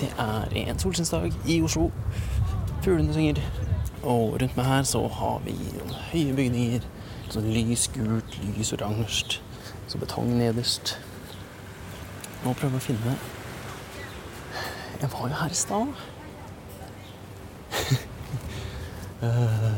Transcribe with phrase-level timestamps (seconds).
[0.00, 1.90] Det er en solskinnsdag i Oslo.
[2.84, 3.40] Fuglene synger.
[4.02, 6.84] Og rundt meg her så har vi noen høye bygninger.
[7.32, 9.40] Sånn lys gult, lys oransje.
[9.88, 10.96] Så betong nederst.
[12.44, 13.14] Nå prøver jeg å finne
[15.00, 15.88] Jeg var jo her i stad.
[19.16, 19.76] Eh,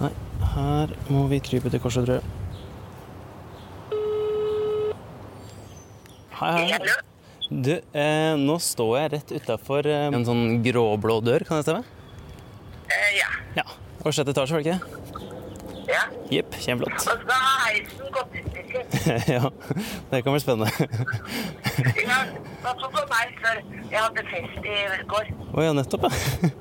[0.00, 0.08] Nei,
[0.54, 2.29] her må vi krype til korset, tror jeg.
[6.40, 6.80] Hei, hei.
[7.50, 11.82] Du, eh, nå står jeg rett utafor eh, en sånn gråblå dør, kan det stemme?
[12.88, 13.28] Eh, ja.
[13.58, 13.64] Ja.
[14.00, 14.80] Og sjette etasje, var det ikke?
[15.90, 16.04] ja.
[16.32, 16.96] Jepp, kjempeflott.
[16.96, 18.82] Og så har heisen gått i stykker.
[19.36, 19.44] ja,
[20.14, 20.72] det kan bli spennende.
[22.60, 23.56] Ja, på meg før
[23.90, 24.70] jeg hadde fest i
[25.12, 25.24] går?
[25.52, 26.12] Å ja, nettopp, ja.
[26.48, 26.52] ja.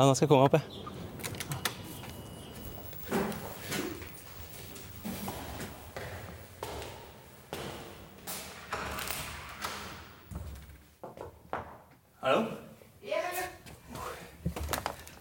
[0.00, 0.64] Nå skal jeg komme opp, jeg.
[12.26, 12.42] Hallo?
[13.06, 13.22] Jeg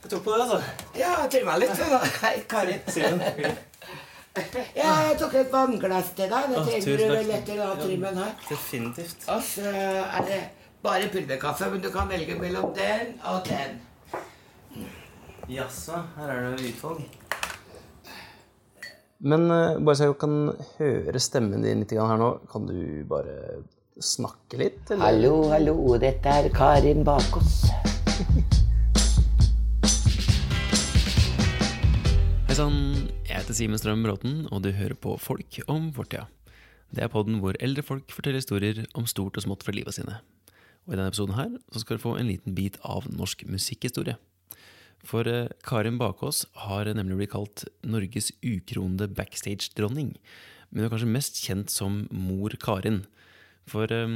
[0.10, 0.58] tok på det, altså.
[1.46, 1.82] Trimma litt.
[2.24, 2.80] Hei, Karin.
[4.74, 6.48] Ja, jeg tok et vannglass til deg.
[6.50, 8.32] Det trenger du vel etter å ha trimmen her.
[8.50, 9.28] Definitivt.
[9.30, 10.40] Og så er det
[10.82, 13.78] bare pulverkaffe, men du kan velge mellom den og den.
[15.54, 17.06] Jaså, her er det utvalg.
[19.22, 20.36] Men eh, bare så jeg kan
[20.80, 23.62] høre stemmen din litt her nå, kan du bare
[24.02, 24.82] snakke litt?
[24.90, 25.06] Eller?
[25.06, 25.80] Hallo, hallo.
[26.02, 27.68] Dette er Karin Bakås.
[32.56, 36.30] Hei sann, jeg heter Simen Strøm Bråten, og du hører på Folk om fortida.
[36.88, 40.22] Det er podden hvor eldre folk forteller historier om stort og smått fra livet sine.
[40.88, 44.16] Og i denne episoden her så skal du få en liten bit av norsk musikkhistorie.
[45.04, 50.16] For eh, Karin Bakås har nemlig blitt kalt Norges ukronede backstage-dronning.
[50.70, 53.02] Men hun er kanskje mest kjent som Mor Karin.
[53.68, 54.16] For eh,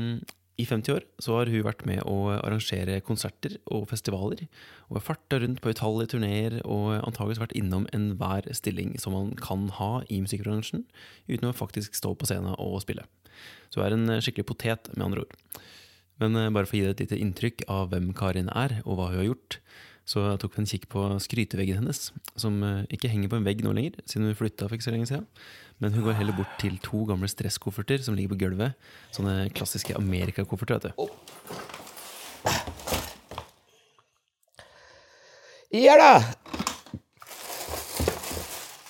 [0.60, 4.46] i 50 år så har hun vært med å arrangere konserter og festivaler,
[4.90, 9.32] og har farta rundt på utallige turneer og antageligvis vært innom enhver stilling som man
[9.40, 10.84] kan ha i musikkbransjen,
[11.32, 13.08] uten å faktisk stå på scenen og spille.
[13.72, 15.62] Så hun er en skikkelig potet, med andre ord.
[16.20, 19.00] Men eh, bare for å gi deg et lite inntrykk av hvem Karin er, og
[19.00, 19.60] hva hun har gjort,
[20.10, 22.08] så tok vi en kikk på skryteveggen hennes,
[22.40, 24.94] som eh, ikke henger på en vegg nå lenger, siden hun flytta for ikke så
[24.96, 25.28] lenge siden.
[25.80, 28.90] Men hun går heller bort til to gamle stresskofferter som ligger på gulvet.
[29.14, 30.94] Sånne klassiske Amerikakofferter, vet du.
[35.78, 36.14] Ja da.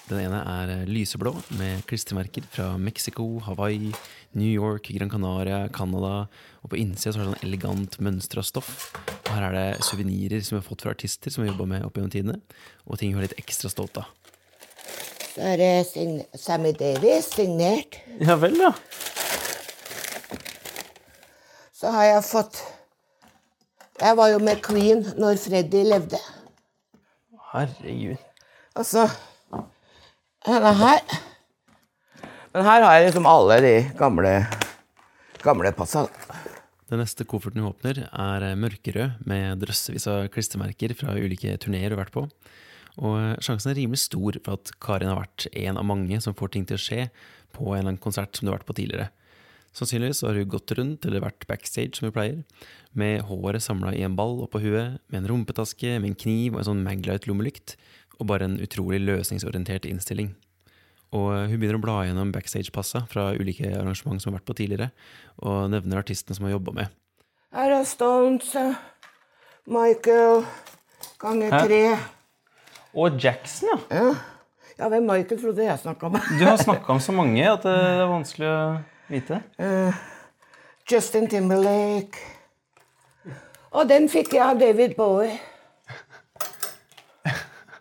[0.08, 3.92] Den ene er eh, lyseblå, med klistremerker fra Mexico, Hawaii,
[4.40, 6.30] New York, Gran Canaria, Canada.
[6.64, 8.88] Og på innsida så er det sånn elegant mønstra stoff.
[9.30, 11.98] Her er det suvenirer som vi har fått fra artister som vi jobba med opp
[11.98, 12.40] gjennom tidene.
[12.90, 14.10] Og ting hun er litt ekstra stolt av.
[15.30, 18.00] Så er det sign Sammy Davis signert.
[18.20, 18.74] Ja vel, ja.
[21.80, 22.58] Så har jeg fått
[24.02, 26.20] Jeg var jo med Queen når Freddy levde.
[27.52, 28.18] Herregud.
[28.80, 29.08] Og så
[30.48, 31.02] denne her.
[32.54, 34.34] Men her har jeg liksom alle de gamle,
[35.44, 36.08] gamle passa.
[36.90, 41.92] Den neste kofferten hun åpner, er eh, mørkerød med drøssevis av klistremerker fra ulike turneer
[41.92, 42.24] hun har vært på.
[42.98, 46.34] Og eh, sjansen er rimelig stor for at Karin har vært en av mange som
[46.38, 47.06] får ting til å skje
[47.54, 49.12] på en eller annen konsert som du har vært på tidligere.
[49.78, 52.42] Sannsynligvis har hun gått rundt eller vært backstage, som hun pleier,
[52.98, 56.64] med håret samla i en ball oppå huet, med en rumpetaske, med en kniv og
[56.64, 57.78] en sånn Maglite-lommelykt,
[58.18, 60.34] og bare en utrolig løsningsorientert innstilling.
[61.16, 64.92] Og hun begynner å bla gjennom backstage-passa fra ulike arrangement som har vært på tidligere,
[65.42, 66.98] og nevner artistene som har jobba med.
[67.56, 68.76] Her er Stones, eh,
[69.66, 70.44] Michael
[71.22, 71.62] ganger Hæ?
[71.66, 71.82] tre.
[72.94, 73.80] Og Jackson, ja.
[73.98, 74.14] Ja.
[74.78, 76.22] ja, hvem Michael trodde jeg snakka med?
[76.38, 78.60] Du har snakka om så mange at det er vanskelig å
[79.10, 79.42] vite.
[80.90, 82.18] Justin Timberlake.
[83.72, 85.38] Og den fikk jeg av David Bowie.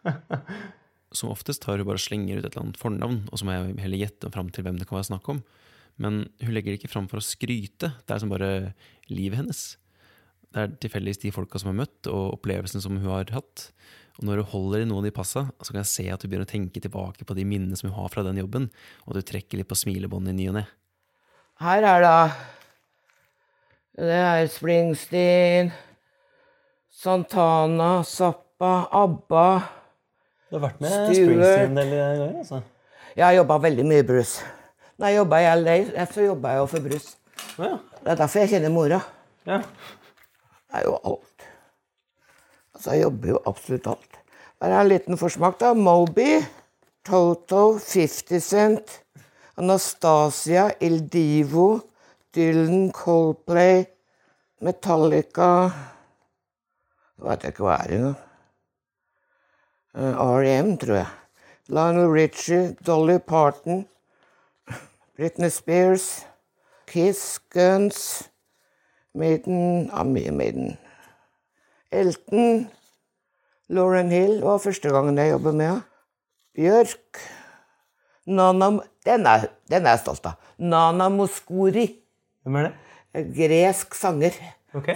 [1.19, 3.75] Som oftest har hun bare slenger ut et eller annet fornavn, og så må jeg
[3.83, 5.43] heller gjette fram til hvem det kan være snakk om.
[5.99, 7.91] Men hun legger det ikke fram for å skryte.
[8.07, 8.51] Det er som bare
[9.11, 9.63] livet hennes.
[10.49, 13.71] Det er tilfeldigvis de folka som har møtt, og opplevelsen som hun har hatt.
[14.19, 16.31] Og når hun holder i noen av de passa, så kan jeg se at hun
[16.31, 18.71] begynner å tenke tilbake på de minnene som hun har fra den jobben,
[19.05, 20.65] og at hun trekker litt på smilebåndet i ny og ne.
[21.59, 22.17] Her er da
[23.99, 25.73] Det er Springsteen,
[26.95, 29.78] Santana, Zappa, ABBA.
[30.49, 32.61] Du har vært med Springsteen en del ganger, altså?
[33.17, 34.45] Jeg har jobba veldig mye Bruce.
[34.99, 35.75] Når jeg jobba i LA,
[36.13, 37.17] så jobba jeg jo for Bruce.
[37.59, 37.73] Ja.
[38.05, 39.01] Det er derfor jeg kjenner mora.
[39.47, 39.59] ja.
[40.69, 41.45] Det er jo alt.
[42.75, 44.19] Altså, jeg jobber jo absolutt alt.
[44.63, 45.73] Her er en liten forsmak, da.
[45.75, 46.43] Moby,
[47.09, 48.99] Toto, 50 Cent,
[49.59, 51.81] Anastasia, Il Divo,
[52.35, 53.87] Dylan, Coldplay,
[54.61, 55.49] Metallica
[57.19, 58.28] Jeg vet ikke hva er engang.
[59.95, 61.07] Uh, R.E.M., tror jeg.
[61.69, 63.87] Lionel Richie, Dolly Parton,
[65.17, 66.27] Britney Spears,
[66.87, 68.31] Kiss, Guns,
[69.15, 70.79] Maiden Ja, mye Maiden.
[71.93, 72.69] Elton,
[73.69, 75.83] Lauren Hill var første gangen jeg jobbet med henne.
[76.57, 77.21] Bjørk.
[78.29, 78.71] Nana
[79.07, 80.37] Den er, den er jeg stolt av.
[80.59, 81.87] Nana Moskori.
[82.45, 83.25] Hvem er det?
[83.37, 84.37] Gresk sanger.
[84.77, 84.91] Ok.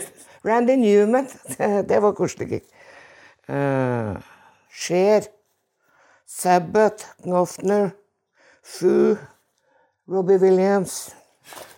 [0.44, 1.28] Randy Newman.
[1.88, 2.62] Det var koselig.
[3.48, 4.16] Uh,
[4.72, 5.26] Cher.
[6.26, 7.04] Sabbath.
[7.22, 7.92] Knopfner.
[8.62, 9.16] Foo.
[10.08, 11.14] Robbie Williams.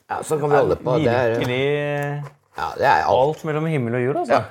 [0.08, 0.96] Ja, så kan vi holde på.
[1.02, 1.64] Det er, Virkelig
[2.54, 3.18] ja, det er alt.
[3.18, 4.42] alt mellom himmel og jord, altså.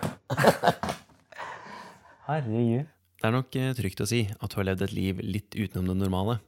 [2.28, 2.90] Herregud.
[3.24, 5.94] Det er nok eh, trygt å si at hun har levd et liv litt utenom
[5.94, 6.40] det normale.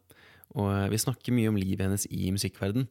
[0.57, 2.89] Og eh, vi snakker mye om livet hennes i musikkverden,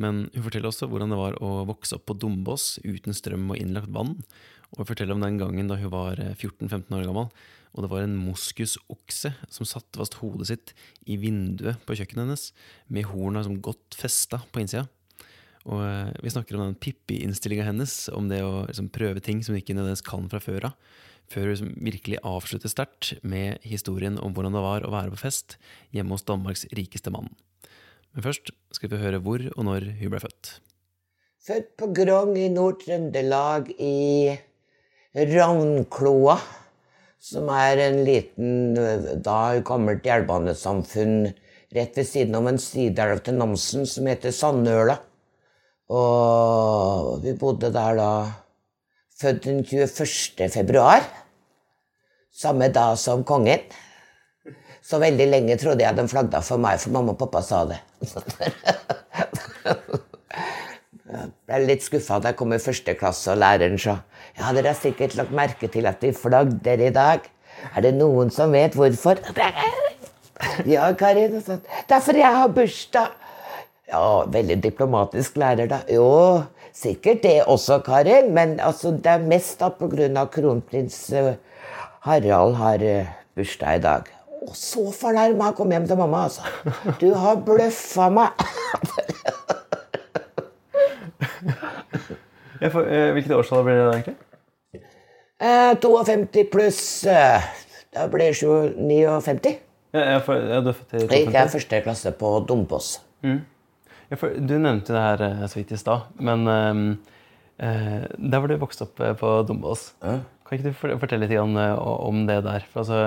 [0.00, 3.60] men hun forteller også hvordan det var å vokse opp på Dombås uten strøm og
[3.60, 4.14] innlagt vann.
[4.72, 7.28] Og hun forteller om den gangen da hun var eh, 14-15 år gammel,
[7.76, 10.72] og det var en moskusokse som satte fast hodet sitt
[11.04, 12.50] i vinduet på kjøkkenet hennes,
[12.88, 14.86] med horna som godt festa på innsida.
[15.66, 19.54] Og eh, vi snakker om den Pippi-innstillinga hennes, om det å liksom, prøve ting som
[19.54, 20.76] hun ikke nødvendigvis kan fra før av.
[21.32, 25.24] Før hun liksom, virkelig avslutter sterkt med historien om hvordan det var å være på
[25.26, 25.58] fest
[25.94, 27.32] hjemme hos Danmarks rikeste mann.
[28.14, 30.54] Men først skal vi høre hvor og når hun ble født.
[31.46, 34.32] Født på Grong i Nord-Trøndelag i
[35.16, 36.38] Ravnkloa,
[37.26, 38.76] som er en liten,
[39.24, 41.26] da gammelt jernbanesamfunn
[41.74, 44.94] rett ved siden av en sideelv til Namsen som heter Sandøla.
[45.90, 48.10] Og vi bodde der da
[49.16, 50.50] Født den 21.
[50.52, 51.00] februar.
[52.36, 53.62] Samme dag som kongen.
[54.84, 57.78] Så veldig lenge trodde jeg de flagga for meg, for mamma og pappa sa det.
[61.06, 63.94] Jeg ble litt skuffa da jeg kom i første klasse og læreren sa
[64.36, 67.24] ja, dere har sikkert lagt merke til at vi flagder i dag.
[67.72, 69.20] Er det noen som vet hvorfor?
[70.68, 71.38] Ja, Karin.
[71.40, 71.62] sånn.
[71.88, 73.14] Det er fordi jeg har bursdag.
[73.88, 75.78] Ja, veldig diplomatisk lærer, da.
[75.88, 76.42] Jo,
[76.76, 78.34] sikkert det også, Karin.
[78.36, 81.34] Men altså, det er mest da av kronprins eh,
[82.04, 84.12] Harald har eh, bursdag i dag.
[84.46, 86.42] Og så fornærma jeg kom hjem til mamma, altså.
[87.00, 88.30] Du har bløffa meg.
[92.60, 94.25] hvilket årstall blir det egentlig?
[95.38, 97.42] Eh, 52 pluss eh,
[97.92, 99.56] Da blir det 59.
[99.92, 102.94] Ja, jeg, for, ja, du er født i Da gikk jeg første klasse på Dombås.
[103.24, 106.82] Ja, du nevnte det her eh, så vidt i stad, men ehm,
[107.58, 111.74] eh, der hvor du vokste opp eh, på Dombås, kan ikke du fortelle litt eh,
[111.80, 112.64] om det der?
[112.70, 113.00] For altså,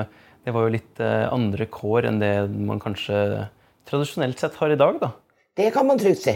[0.46, 3.48] det var jo litt eh, andre kår enn det man kanskje
[3.90, 5.14] tradisjonelt sett har i dag, da.
[5.58, 6.36] Det kan man trygt si.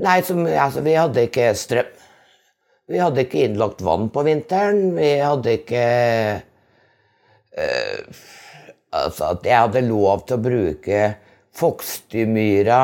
[0.00, 1.90] Nei, som, altså, vi hadde ikke strøm.
[2.90, 4.94] Vi hadde ikke innlagt vann på vinteren.
[4.96, 5.82] Vi hadde ikke
[7.54, 8.22] eh,
[8.92, 11.04] Altså at jeg hadde lov til å bruke
[11.56, 12.80] Fokstymyra,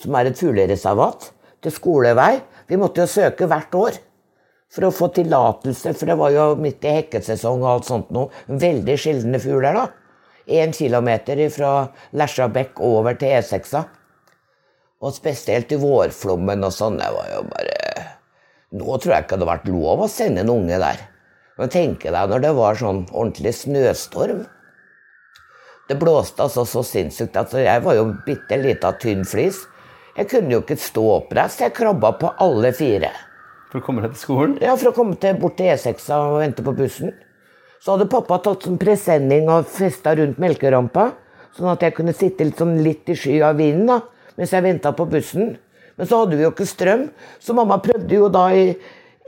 [0.00, 1.30] som er et fuglereservat,
[1.64, 2.34] til skolevei.
[2.68, 3.96] Vi måtte jo søke hvert år
[4.72, 8.32] for å få tillatelse, for det var jo midt i hekkesesong og alt sånt noe.
[8.48, 9.88] Veldig sjeldne fugler, da.
[10.52, 11.72] Én kilometer fra
[12.18, 13.84] Lesjabekk over til E6-a.
[15.02, 17.00] Og spesielt i vårflommen og sånn.
[17.00, 17.91] Det var jo bare
[18.72, 21.00] Nå tror jeg ikke det hadde vært lov å sende en unge der.
[21.60, 24.46] Men tenk deg når det var sånn ordentlig snøstorm.
[25.90, 27.36] Det blåste altså så sinnssykt.
[27.36, 29.58] Altså, jeg var jo bitte lita tynn flis.
[30.16, 31.60] Jeg kunne jo ikke stå oppreist.
[31.60, 33.10] Jeg krabba på alle fire.
[33.72, 34.56] For å komme deg til skolen.
[34.60, 37.12] Ja, For å komme til, bort til E6-a og vente på bussen.
[37.82, 41.08] Så hadde pappa tatt sånn presenning og festa rundt melkerampa,
[41.56, 43.96] sånn at jeg kunne sitte litt, sånn litt i sky av vinden da,
[44.38, 45.56] mens jeg venta på bussen.
[45.98, 47.06] Men så hadde vi jo ikke strøm,
[47.42, 48.72] så mamma prøvde jo da i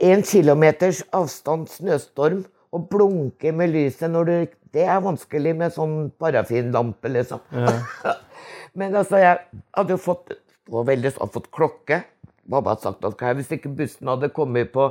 [0.03, 2.43] én kilometers avstand snøstorm
[2.75, 4.37] å blunke med lyset når du
[4.75, 7.39] Det er vanskelig med sånn parafinlampe, liksom.
[8.77, 9.37] Men altså, jeg
[9.71, 10.33] hadde jo fått
[10.67, 12.01] veldig, hadde fått klokke.
[12.51, 14.89] Mamma hadde sagt at hvis ikke bussen hadde kommet på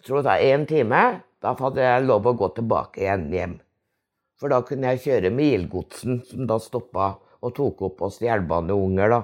[0.00, 1.00] jeg tror det er én time,
[1.44, 3.58] da hadde jeg lov å gå tilbake igjen hjem.
[4.40, 7.10] For da kunne jeg kjøre med ildgodsen, som da stoppa
[7.44, 9.18] og tok opp oss jernbaneunger, da.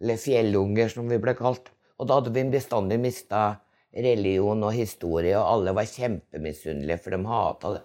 [0.00, 1.70] Eller fjellunger, som vi ble kalt.
[1.96, 3.44] Og da hadde vi bestandig mista
[3.96, 7.82] religion og historie, og alle var kjempemisunnelige, for de hata det.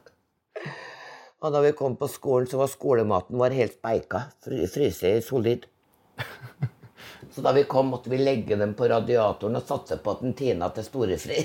[1.40, 4.24] og da vi kom på skolen, så var skolematen vår helt speika.
[4.42, 5.68] Fry- Fryse i solid.
[7.30, 10.32] Så da vi kom, måtte vi legge dem på radiatoren og satse på at den
[10.34, 11.36] tina til storefri.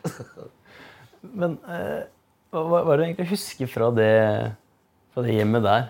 [1.40, 2.02] Men eh,
[2.52, 4.10] hva hva er det du egentlig husker fra det,
[5.14, 5.88] fra det hjemmet der?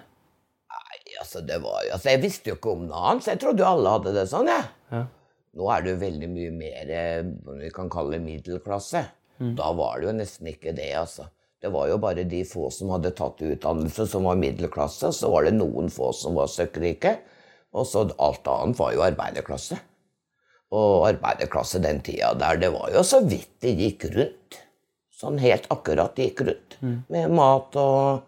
[1.31, 3.67] Altså det var, altså, jeg visste jo ikke om noe annet, så jeg trodde jo
[3.71, 4.49] alle hadde det sånn.
[4.51, 4.65] jeg.
[4.91, 5.03] Ja.
[5.61, 7.29] Nå er det jo veldig mye mer eh,
[7.61, 9.03] vi kan kalle middelklasse.
[9.61, 11.29] Da var det jo nesten ikke det, altså.
[11.63, 15.31] Det var jo bare de få som hadde tatt utdannelse som var middelklasse, og så
[15.31, 17.15] var det noen få som var søkkrike,
[17.79, 19.79] og så alt annet var jo arbeiderklasse.
[20.75, 24.59] Og arbeiderklasse den tida der, det var jo så vidt det gikk rundt.
[25.15, 26.77] Sånn helt akkurat gikk rundt.
[27.15, 28.27] Med mat og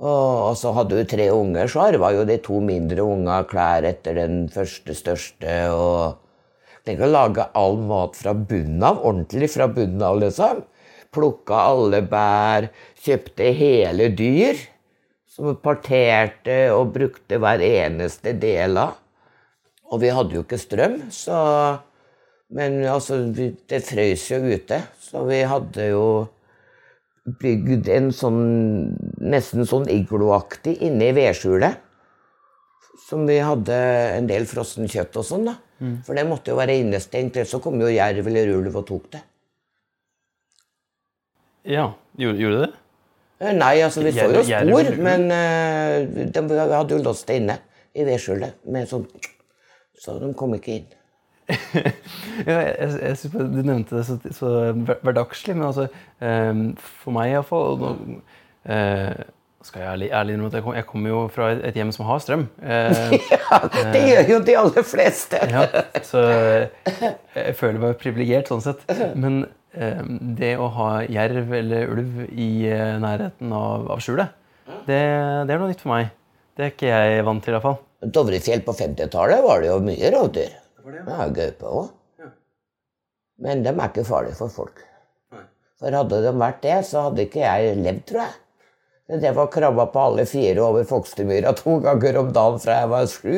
[0.00, 4.16] og så hadde hun tre unger, så arva jo de to mindre unga klær etter
[4.18, 5.52] den første største.
[5.70, 6.18] og
[6.86, 10.64] Tenk å lage all mat fra bunnen av, ordentlig fra bunnen av, liksom.
[11.14, 12.66] Plukka alle bær,
[13.04, 14.58] kjøpte hele dyr.
[15.32, 18.98] Som parterte og brukte hver eneste del av.
[19.92, 21.38] Og vi hadde jo ikke strøm, så
[22.52, 26.28] Men altså, det frøs jo ute, så vi hadde jo
[27.24, 28.42] bygd en sånn
[29.22, 31.80] nesten sånn igloaktig inne i vedskjulet.
[33.06, 33.76] Som vi hadde
[34.16, 35.56] en del frossen kjøtt og sånn, da.
[36.06, 39.10] For det måtte jo være innestengt, ellers så kom jo jerv eller ulv og tok
[39.16, 39.22] det.
[41.64, 41.92] ja.
[42.18, 42.72] Gjorde, gjorde det?
[43.40, 47.56] Eh, Nei, altså, vi så jo spor, men uh, de, hadde jo låst det inne
[47.96, 48.58] i vedskjulet.
[48.70, 49.06] Med sånn
[49.98, 50.90] Så de kom ikke inn.
[52.46, 54.50] Ja, jeg, jeg, synes Du nevnte det så, så
[55.04, 55.88] hverdagslig, men altså
[56.22, 58.20] um, For meg iallfall og nå,
[58.70, 59.24] uh,
[59.66, 62.22] skal jeg ærlig, innrømme at jeg, kom, jeg kommer jo fra et, hjem som har
[62.22, 62.46] strøm.
[62.62, 63.58] Eh, Ja,
[63.94, 65.38] det gjør jo de aller fleste.
[65.50, 65.66] ja,
[66.02, 66.22] så
[67.36, 68.82] jeg føler meg privilegert sånn sett.
[69.14, 69.44] Men
[69.74, 70.02] eh,
[70.38, 74.34] det å ha jerv eller ulv i eh, nærheten av, av skjulet,
[74.88, 76.10] det, det er noe nytt for meg.
[76.56, 77.78] Det er ikke jeg vant til, iallfall.
[78.02, 80.58] Dovrefjell på 50-tallet var det jo mye rovdyr.
[80.86, 81.90] Ja, gaupe òg.
[83.42, 84.82] Men de er ikke farlige for folk.
[85.82, 88.38] For hadde de vært det, så hadde ikke jeg levd, tror jeg.
[89.10, 92.90] Men Det var krabba på alle fire over Fogstmyra to ganger om dagen fra jeg
[92.92, 93.34] var sju.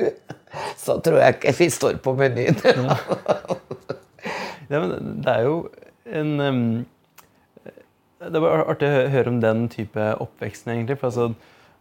[0.79, 2.61] Så tror jeg ikke vi står på menyen.
[4.73, 5.57] Ja, men det er jo
[6.09, 6.61] en um,
[8.25, 10.97] Det var artig å høre om den type oppveksten, egentlig.
[10.97, 11.27] For altså,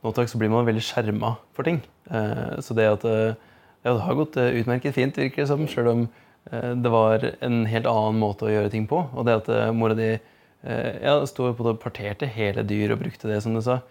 [0.03, 1.79] nå dags så blir man veldig skjerma for ting.
[2.11, 3.39] Uh, så det at eh,
[3.83, 6.05] ja, det har gått eh, utmerket fint, virker det som, sjøl om
[6.51, 9.01] eh, det var en helt annen måte å gjøre ting på.
[9.11, 10.15] Og det at eh, mora di
[10.63, 13.81] ja, sto på og parterte hele dyr og brukte det, som du sa,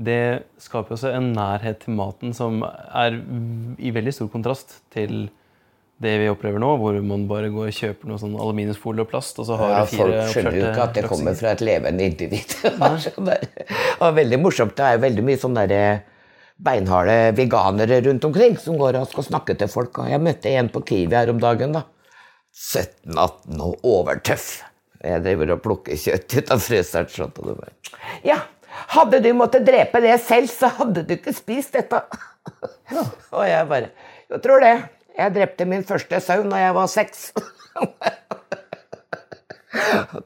[0.00, 3.18] det skaper også en nærhet til maten som er
[3.76, 5.26] i veldig stor kontrast til
[6.00, 9.36] det vi opplever nå, hvor man bare går og kjøper noe sånn aluminiumsfolie og plast,
[9.42, 11.66] og så har Ja, du fire folk skjønner jo ikke at det kommer fra et
[11.68, 12.56] levende individ.
[13.28, 13.36] det
[14.00, 14.72] var veldig morsomt.
[14.78, 15.84] Det er jo veldig mye sånn derre
[16.58, 19.92] beinharde veganere rundt omkring som går og skal snakke til folk.
[20.08, 21.70] Jeg møtte en på Kiwi her om dagen.
[21.78, 21.82] da.
[22.52, 24.46] 17-18 og overtøff.
[25.02, 27.08] Jeg driver og plukker kjøtt ut av fryseren.
[27.10, 27.72] sånn, og det bare,
[28.24, 28.36] Ja,
[28.94, 31.98] hadde du måttet drepe det selv, så hadde du ikke spist dette.
[33.32, 33.88] Og jeg bare
[34.30, 34.72] Jeg tror det.
[35.18, 37.32] Jeg drepte min første sau da jeg var seks.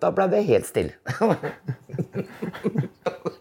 [0.03, 0.93] Da ble det helt stille.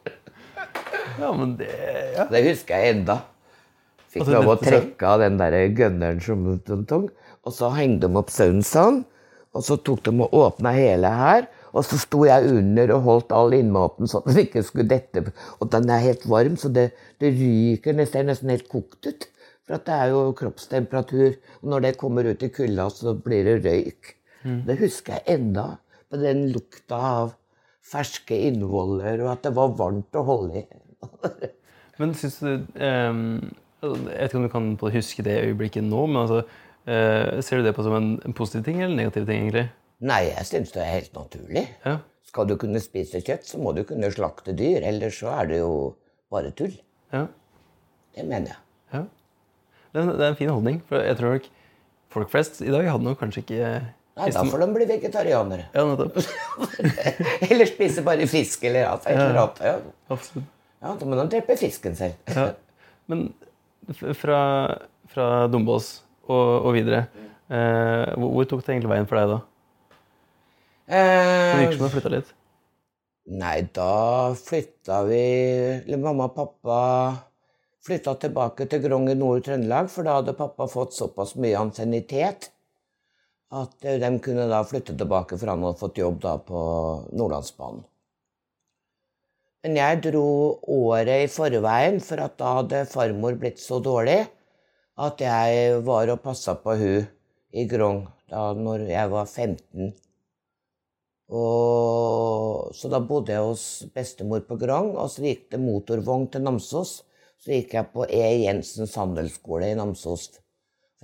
[1.19, 1.71] Ja, men det,
[2.15, 2.27] ja.
[2.31, 3.19] Det husker jeg enda.
[4.11, 6.45] Fikk Altså, lov å trekke av den der gunneren som
[7.45, 9.03] og så hengte de opp sauen sånn.
[9.55, 11.45] Og så tok de og åpna hele her,
[11.75, 15.23] og så sto jeg under og holdt all innmaten sånn at den ikke skulle dette.
[15.59, 16.89] Og den er helt varm, så det,
[17.23, 19.27] det ryker nesten, er nesten helt kokt ut.
[19.65, 21.37] For at det er jo kroppstemperatur.
[21.61, 24.11] Og når det kommer ut i kulda, så blir det røyk.
[24.67, 25.67] Det husker jeg enda.
[26.11, 27.31] På den lukta av
[27.85, 30.65] ferske innvoller, og at det var varmt å holde i.
[32.01, 33.19] Men syns du um,
[33.81, 36.41] Jeg vet ikke om du kan huske det øyeblikket nå, men altså,
[36.89, 39.67] uh, ser du det på som en, en positiv ting eller en negativ ting, egentlig?
[40.05, 41.63] Nei, jeg syns det er helt naturlig.
[41.85, 41.97] Ja.
[42.27, 44.83] Skal du kunne spise kjøtt, så må du kunne slakte dyr.
[44.83, 45.71] Ellers så er det jo
[46.33, 46.73] bare tull.
[47.15, 47.27] ja.
[48.15, 48.59] Det mener jeg.
[48.95, 48.99] ja.
[49.91, 50.77] Det, er, en- det er en fin holdning.
[50.87, 51.47] For jeg tror nok
[52.15, 53.61] folk flest i dag hadde nok kanskje ikke
[54.15, 55.65] Nei, Da får de bli vegetarianere.
[55.75, 56.15] Ja, nettopp.
[57.51, 59.59] Eller spise bare fisk eller annet.
[59.59, 59.73] Ja.
[60.15, 60.47] Absolutt.
[60.81, 62.17] Ja, da må de drepe fisken selv.
[62.35, 62.49] Ja.
[63.11, 63.27] Men
[64.17, 64.39] fra,
[65.11, 65.91] fra Dombås
[66.25, 67.03] og, og videre,
[67.49, 69.41] eh, hvor, hvor tok det egentlig veien for deg da?
[70.85, 72.27] Det Eh, virker som du flytta litt.
[73.41, 75.21] nei, da flytta vi
[75.79, 76.75] Eller mamma og pappa
[77.85, 82.51] flytta tilbake til Grong i Nord-Trøndelag, for da hadde pappa fått såpass mye ansiennitet
[83.53, 86.61] at eh, de kunne da flytte tilbake, for han hadde fått jobb da på
[87.17, 87.83] Nordlandsbanen.
[89.65, 90.27] Men jeg dro
[90.69, 94.19] året i forveien, for da hadde farmor blitt så dårlig
[95.01, 97.07] at jeg var og passa på hun
[97.49, 99.89] i Grong da når jeg var 15.
[101.33, 106.45] Og, så da bodde jeg hos bestemor på Grong, og så gikk det motorvogn til
[106.45, 106.99] Namsos.
[107.41, 108.21] Så gikk jeg på E.
[108.45, 110.27] Jensens handelsskole i Namsos.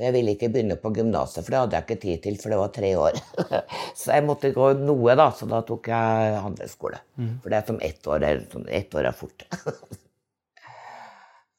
[0.02, 2.50] For jeg ville ikke begynne på gymnaset, for det hadde jeg ikke tid til, for
[2.50, 3.18] det var tre år.
[4.00, 7.02] så jeg måtte gå noe, da, så da tok jeg handelsskole.
[7.44, 9.46] For det er som ett år sånn, ett år er fort.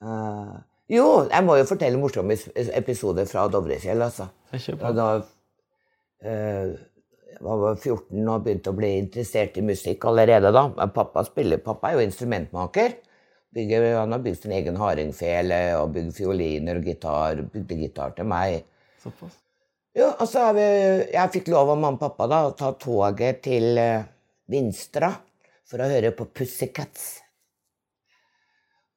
[0.03, 0.57] uh,
[0.97, 2.35] jo, jeg må jo fortelle morsomme
[2.83, 4.27] episoder fra Dovrefjell, altså.
[4.51, 6.75] Jeg da uh,
[7.33, 10.67] jeg var 14 og begynte å bli interessert i musikk allerede da.
[10.91, 12.99] Pappa spiller, pappa er jo instrumentmaker.
[13.53, 17.43] Bygger, han har bygd sin egen hardingfele og bygd fioliner og gitar.
[17.53, 18.63] Bygde gitar til meg.
[19.03, 19.37] Såpass.
[19.93, 20.69] Jo, og så har vi,
[21.13, 24.07] jeg fikk lov av mamma og pappa da, å ta toget til eh,
[24.49, 25.11] Vinstra
[25.69, 27.11] for å høre på Pussycats.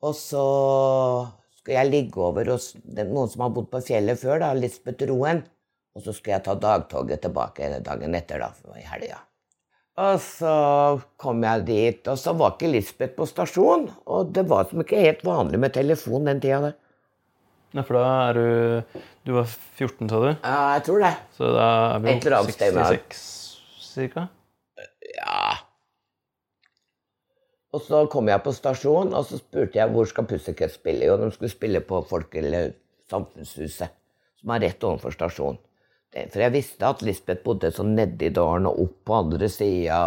[0.05, 0.45] Og så
[1.57, 5.43] skulle jeg ligge over hos noen som har bodd på fjellet før, da, Lisbeth Roen.
[5.95, 9.19] Og så skulle jeg ta dagtoget tilbake dagen etter, da, i helga.
[9.95, 10.53] Og så
[11.21, 13.85] kom jeg dit, og så var ikke Lisbeth på stasjon.
[14.11, 16.75] Og det var som ikke helt vanlig med telefon den tida der.
[17.75, 20.27] Nei, for da er du Du var 14, sa du?
[20.31, 21.13] Ja, jeg tror det.
[21.35, 23.23] Så da er vi Et eller annet sted 66
[23.95, 24.27] cirka?
[25.15, 25.55] Ja.
[27.75, 31.07] Og så kom jeg på stasjon, og så spurte jeg hvor skal Pussycat spille.
[31.09, 32.75] Jo, de skulle spille på Folk- eller
[33.11, 33.91] Samfunnshuset,
[34.39, 35.59] som er rett overfor stasjonen.
[36.15, 39.97] For jeg visste at Lisbeth bodde sånn nedi dalen og opp på andre sida.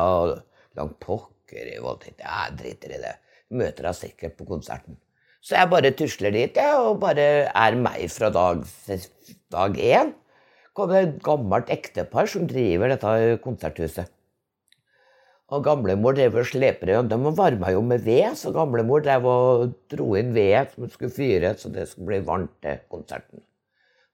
[0.79, 2.01] Langt pokker i vold.
[2.05, 3.15] tenkte Jeg driter i det.
[3.53, 4.97] Møter henne sikkert på konserten.
[5.45, 8.65] Så jeg bare tusler dit, jeg, og bare er meg fra dag,
[9.55, 10.15] dag én.
[10.77, 14.11] Kommer et gammelt ektepar som driver dette konserthuset.
[15.49, 17.09] Og gamlemor drev og sleper igjen.
[17.09, 21.15] De varma jo med ved, så gamlemor drev og dro inn ved som hun skulle
[21.15, 23.48] fyre, så det skulle bli varmt til konserten.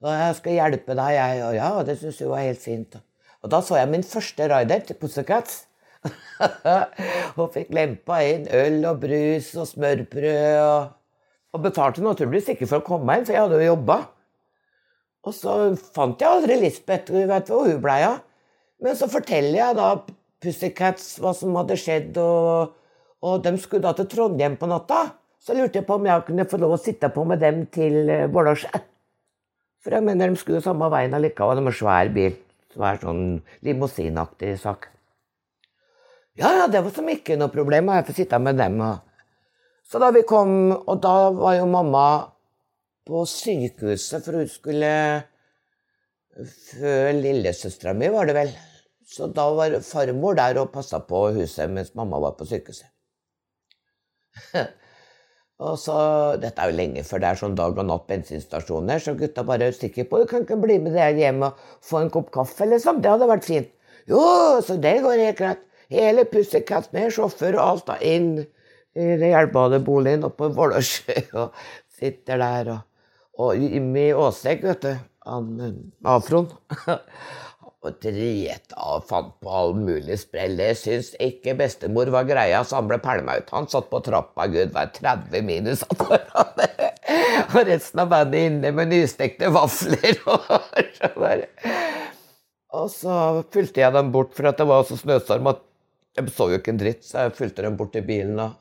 [0.04, 1.44] Og jeg skal hjelpe deg, jeg.
[1.46, 2.98] Og ja, det syns hun var helt fint.
[3.44, 5.62] Og da så jeg min første rider til Pussycats.
[7.40, 10.60] og fikk lempa inn øl og brus og smørbrød.
[10.60, 10.92] Og,
[11.56, 13.98] og betalte naturligvis ikke for å komme inn, for jeg hadde jo jobba.
[15.24, 15.56] Og så
[15.96, 17.08] fant jeg aldri Lisbeth.
[17.08, 18.20] Du vet hvor hun blei av.
[18.84, 19.90] Men så forteller jeg da
[20.44, 22.74] Pussycats hva som hadde skjedd, og,
[23.24, 25.06] og de skulle da til Trondheim på natta.
[25.40, 28.04] Så lurte jeg på om jeg kunne få lov å sitte på med dem til
[28.12, 28.93] eh, Vålårset.
[29.84, 31.60] For jeg mener de skulle samme veien allikevel.
[31.66, 32.36] Har svær bil.
[32.72, 33.24] Svær sånn
[33.66, 34.88] limousinaktig sak.
[36.40, 37.90] Ja, ja, det var som ikke noe problem.
[37.90, 38.80] og Jeg får sitte med dem.
[39.84, 42.06] Så da vi kom, og da var jo mamma
[43.04, 44.90] på sykehuset, for hun skulle
[46.34, 48.48] Før lillesøstera mi, var det vel.
[49.06, 52.88] Så da var farmor der og passa på huset mens mamma var på sykehuset.
[55.62, 55.96] og så,
[56.42, 59.70] Dette er jo lenge før det er sånn dag og natt bensinstasjoner, så gutta bare
[59.74, 60.24] stikker på.
[60.24, 62.98] Du kan ikke bli med deg hjem og få en kopp kaffe, liksom.
[63.04, 63.70] Det hadde vært fint.
[64.10, 64.24] Jo,
[64.66, 65.62] så det går helt greit.
[65.94, 68.32] Hele Pussycat med sjåfør og alt da inn
[68.94, 71.22] i jernbaneboligen oppe på Vålåsjø.
[71.44, 71.54] og
[71.94, 72.90] sitter der og
[73.34, 74.92] Og Jimmy Aasek, vet du,
[75.26, 76.46] han eh, afroen
[77.84, 80.56] og drita og fant på all mulig sprell.
[80.58, 83.52] Det syns ikke bestemor var greia, så han ble pælma ut.
[83.54, 86.64] Han satt på trappa, gud var 30 minus foran.
[87.54, 90.16] Og resten av bandet inne med nystekte vafler.
[92.74, 93.14] Og så,
[93.54, 95.62] fulgte jeg dem bort, for at det var så snøstorm at
[96.18, 97.04] de så jo ikke en dritt.
[97.06, 98.40] Så jeg fulgte dem bort til bilen.
[98.40, 98.56] og,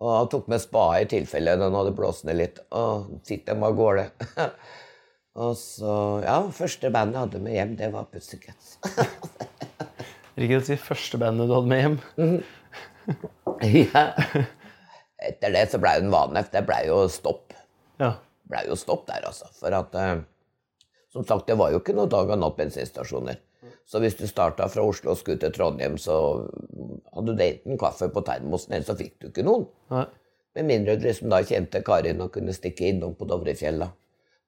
[0.00, 3.78] Og tok med spade i tilfelle den hadde blåst ned litt, og fikk dem av
[3.78, 4.10] gårde.
[5.38, 8.78] og så, ja, Første bandet jeg hadde med hjem, det var Pussycats.
[10.38, 11.98] Ikke å si første bandet du hadde med hjem.
[13.88, 14.04] ja.
[15.28, 16.42] Etter det så blei det en vane.
[16.52, 17.54] Det blei jo stopp.
[17.98, 18.12] Ja.
[18.50, 19.48] blei jo stopp der, altså.
[19.58, 20.20] For at eh,
[21.14, 23.40] Som sagt, det var jo ikke noen dag og natt bensinstasjoner.
[23.88, 26.14] Så hvis du starta fra Oslo og skulle til Trondheim, så
[27.16, 29.64] hadde du enten kaffe på termosen, eller så fikk du ikke noen.
[29.94, 30.04] Nei.
[30.58, 33.88] Med mindre du liksom da kjente Karin og kunne stikke innom på Dovrefjella.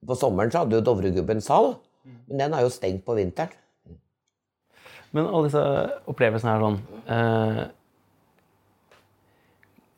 [0.06, 1.74] På sommeren så hadde jo Dovregubben sal,
[2.28, 3.52] men den er jo stengt på vinteren.
[5.10, 5.62] Men alle disse
[6.10, 6.76] opplevelsene her sånn
[7.10, 7.60] eh,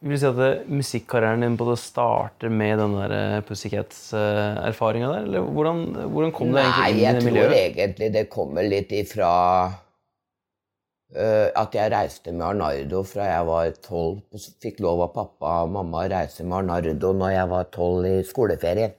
[0.02, 5.28] Vil du si at musikkarrieren din både starter med den eh, Pussycats-erfaringa der?
[5.28, 5.84] Eller hvordan,
[6.14, 7.28] hvordan kom du egentlig inn i miljøet?
[7.28, 9.30] Nei, jeg tror egentlig det kommer litt ifra
[11.12, 14.24] øh, at jeg reiste med Arnardo fra jeg var tolv.
[14.64, 18.16] Fikk lov av pappa og mamma å reise med Arnardo når jeg var tolv i
[18.26, 18.96] skoleferien.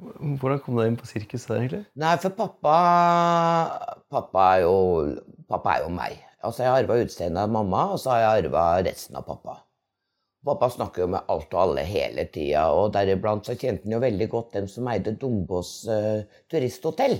[0.00, 1.82] Hvordan kom du inn på sirkuset egentlig?
[2.00, 2.74] Nei, for pappa
[4.10, 4.76] Pappa er jo,
[5.50, 6.20] pappa er jo meg.
[6.40, 9.58] Altså, Jeg har arva utseendet av mamma, og så har jeg arva resten av pappa.
[10.46, 14.00] Pappa snakker jo med alt og alle hele tida, og deriblant så kjente han jo
[14.00, 17.18] veldig godt dem som eide Dombås eh, turisthotell.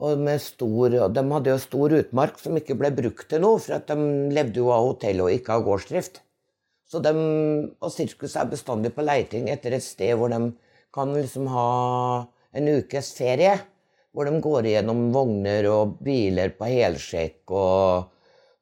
[0.00, 3.90] Og stor, De hadde jo stor utmark som ikke ble brukt til noe, for at
[3.90, 6.22] de levde jo av hotell og ikke av gårdsdrift.
[6.90, 7.12] Så de,
[7.78, 10.54] og sirkus er bestandig på leiting etter et sted hvor de
[10.94, 11.66] kan liksom ha
[12.52, 13.58] en ukes ferie.
[14.10, 18.08] Hvor de går igjennom vogner og biler på helsjekk, og,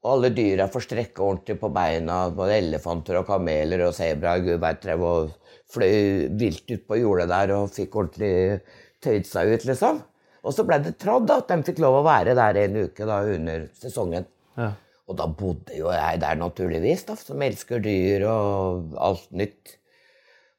[0.05, 2.19] og alle dyra får strekke ordentlig på beina.
[2.37, 5.31] Både elefanter og kameler og sebraer gud veit drev og
[5.73, 8.61] fløy vilt ut på jordet der og fikk ordentlig
[9.05, 10.03] tøyd seg ut, liksom.
[10.45, 13.19] Og så ble det trådd at de fikk lov å være der en uke da
[13.35, 14.29] under sesongen.
[14.59, 14.73] Ja.
[15.09, 19.79] Og da bodde jo jeg der naturligvis, da, som elsker dyr og alt nytt.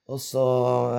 [0.09, 0.43] Og så,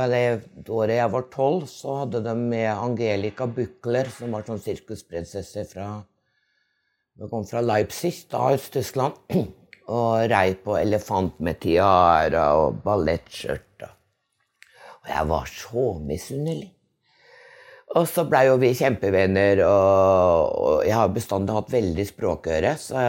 [0.05, 5.66] eller året jeg var tolv, så hadde de med Angelica Buchler, som var sånn sirkusprinsesse
[5.73, 5.88] fra
[7.20, 9.18] Hun kom fra Leipzig, da i Tyskland,
[9.90, 13.88] Og rei på elefant med tiara og ballettskjørt.
[15.01, 16.68] Og jeg var så misunnelig.
[17.99, 23.03] Og så blei jo vi kjempevenner, og, jeg har bestandig hatt veldig språkøre, så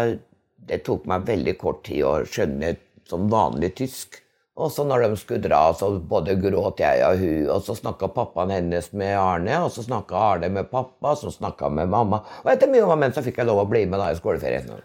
[0.72, 2.74] det tok meg veldig kort tid å skjønne
[3.06, 4.18] som vanlig tysk.
[4.62, 8.12] Og så når de skulle dra, så både gråt jeg og hun, og så snakka
[8.14, 12.22] pappaen hennes med Arne, og så snakka Arne med pappa, så snakka med mamma.
[12.44, 14.20] Og etter mye om og men så fikk jeg lov å bli med da i
[14.22, 14.70] skoleferien.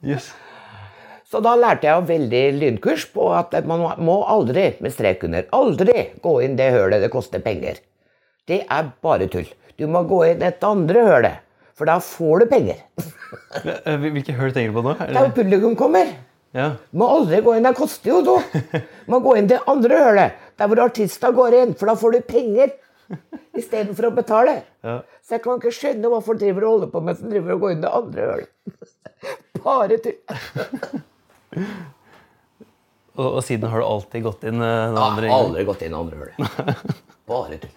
[0.00, 0.30] Yes.
[1.28, 5.44] Så da lærte jeg jo veldig lynkurs på at man må aldri, med strek under,
[5.52, 7.82] aldri gå inn det hølet det koster penger.
[8.48, 9.44] Det er bare tull.
[9.76, 11.44] Du må gå inn et andre hølet,
[11.76, 12.80] for da får du penger.
[13.50, 14.92] Eh, Hvilke høl tenker du på nå?
[14.98, 16.06] Det er jo publikum kommer.
[16.56, 16.70] Ja.
[16.98, 18.62] Må aldri gå inn, det koster jo noe.
[19.10, 22.20] Må gå inn det andre hølet, der hvor artister går inn, for da får du
[22.26, 22.72] penger
[23.58, 24.56] istedenfor å betale.
[24.86, 24.96] Ja.
[25.26, 27.64] Så jeg kan ikke skjønne hva folk driver og holder på med som driver og
[27.64, 28.50] går inn det andre hølet.
[29.64, 30.20] Bare tull.
[33.20, 35.32] Og, og siden har du alltid gått inn det andre hølet?
[35.34, 36.92] har aldri gått inn det andre hølet.
[37.28, 37.74] Bare tull.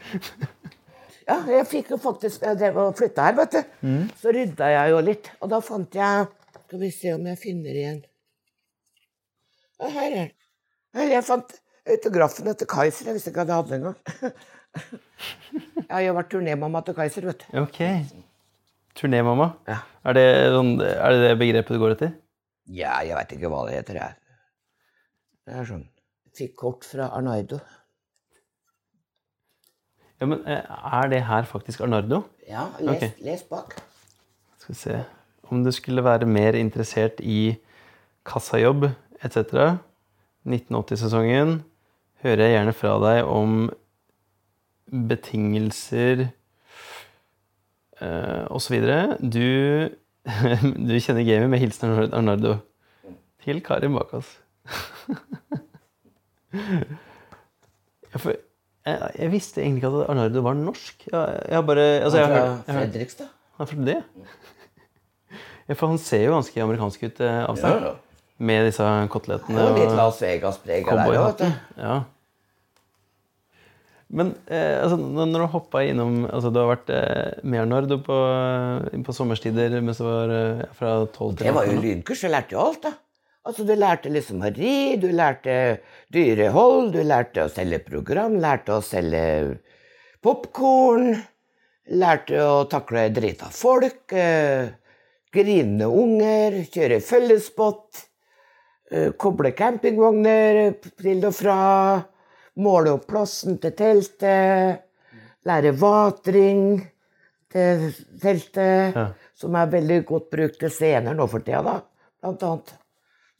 [1.25, 3.89] Ja, jeg fikk jo faktisk Jeg drev og flytta her, vet du.
[4.21, 6.29] Så rydda jeg jo litt, og da fant jeg
[6.62, 8.12] Skal vi se om jeg finner igjen ja,
[9.81, 10.33] Her er.
[10.93, 11.55] Her, Jeg fant
[11.89, 13.09] autografen etter Kaiser.
[13.09, 13.97] Jeg visste ikke at jeg hadde den engang.
[15.77, 17.57] Jeg har jo vært turnémamma til Kaiser, vet du.
[17.62, 17.79] Ok.
[18.97, 19.51] Turnémamma?
[19.69, 19.79] Ja.
[20.05, 22.13] Er, det sånn, er det det begrepet du går etter?
[22.73, 24.17] Ja, jeg veit ikke hva det heter, jeg.
[25.43, 25.88] Det er sånn
[26.33, 27.59] Fikk kort fra Arnardo.
[30.17, 32.23] Ja, men eh, Er det her faktisk Arnardo?
[32.49, 33.12] Ja, les, okay.
[33.21, 33.75] les bak.
[34.57, 35.01] Skal vi se
[35.51, 37.57] Om du skulle være mer interessert i
[38.25, 38.88] kassajobb
[39.23, 39.79] etc.
[40.47, 41.62] 1980-sesongen
[42.23, 43.71] hører jeg gjerne fra deg om
[44.93, 46.27] betingelser
[48.03, 48.75] eh, osv.
[49.19, 49.49] Du,
[50.89, 52.57] du kjenner gamet med hilsen Arnardo.
[53.43, 54.29] Til Karin bak oss.
[56.53, 61.07] ja, for jeg, jeg visste egentlig ikke at Arnardo var norsk.
[61.12, 63.29] Jeg, jeg bare altså, jeg har jeg Fredrikstad.
[63.57, 63.99] Han er fra det?
[65.67, 67.86] Ja, for han ser jo ganske amerikansk ut eh, avstand.
[68.41, 71.46] Med disse kotelettene Og litt Las Vegas-preg der òg, du.
[71.78, 72.00] Ja.
[74.13, 78.17] Men eh, altså, når du hoppa innom altså, Du har vært eh, med Arnardo på,
[79.06, 82.26] på sommerstider mens du var eh, fra 12 til Det var jo lynkurs.
[82.26, 82.93] Jeg lærte jo alt, da.
[83.43, 85.58] Altså, Du lærte liksom å ri, du lærte
[86.13, 89.24] dyrehold, du lærte å selge program, lærte å selge
[90.24, 91.17] popkorn,
[92.00, 94.72] lærte å takle drita folk, eh,
[95.34, 98.12] grinende unger, kjøre følgespott, eh,
[99.17, 101.58] koble campingvogner til og fra,
[102.62, 104.84] måle opp plassen til teltet,
[105.49, 106.82] lære vatring
[107.53, 107.88] til
[108.21, 109.08] teltet, Ja.
[109.36, 111.79] som er veldig godt brukt til scener nå for tida, da,
[112.21, 112.73] blant annet.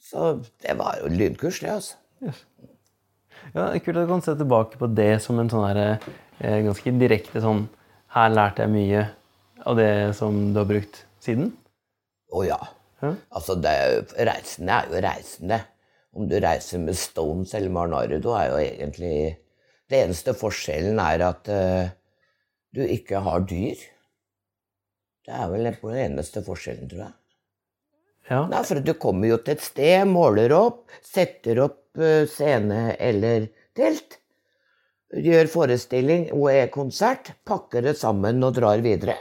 [0.04, 1.96] Så det var jo lynkurs, det, altså.
[3.54, 6.00] Ja, det er kult at du kan se tilbake på det som en sånn her,
[6.42, 7.68] eh, ganske direkte sånn
[8.14, 9.00] Her lærte jeg mye
[9.66, 11.48] av det som du har brukt siden.
[12.32, 12.60] Å ja.
[13.04, 13.14] Ja.
[13.36, 15.60] Altså, det er jo, reisende er jo reisende.
[16.14, 17.96] Om du reiser med Stones eller med
[18.38, 19.40] er jo egentlig
[19.90, 21.90] Det eneste forskjellen er at uh,
[22.74, 23.82] du ikke har dyr.
[25.24, 27.14] Det er vel den eneste forskjellen, tror jeg.
[28.30, 28.40] Ja.
[28.48, 33.50] Nei, for du kommer jo til et sted, måler opp, setter opp uh, scene eller
[33.76, 34.18] telt.
[35.14, 39.20] Gjør forestilling og er konsert, pakker det sammen og drar videre.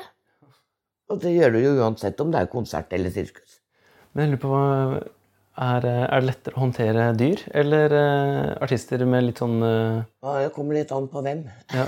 [1.13, 3.62] Og det gjør du jo uansett om det er konsert eller sirkus.
[4.13, 4.57] Men jeg lurer på
[5.53, 10.03] er, eh, er det lettere å håndtere dyr eller eh, artister med litt sånn eh,
[10.25, 11.43] Ja, det kommer litt an på hvem.
[11.73, 11.85] Ja.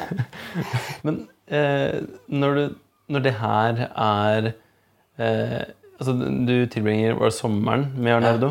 [1.06, 2.76] Men eh, når, du,
[3.14, 4.52] når det her er
[5.18, 5.62] eh,
[5.94, 8.48] Altså, du tilbringer var det sommeren med Arnardo.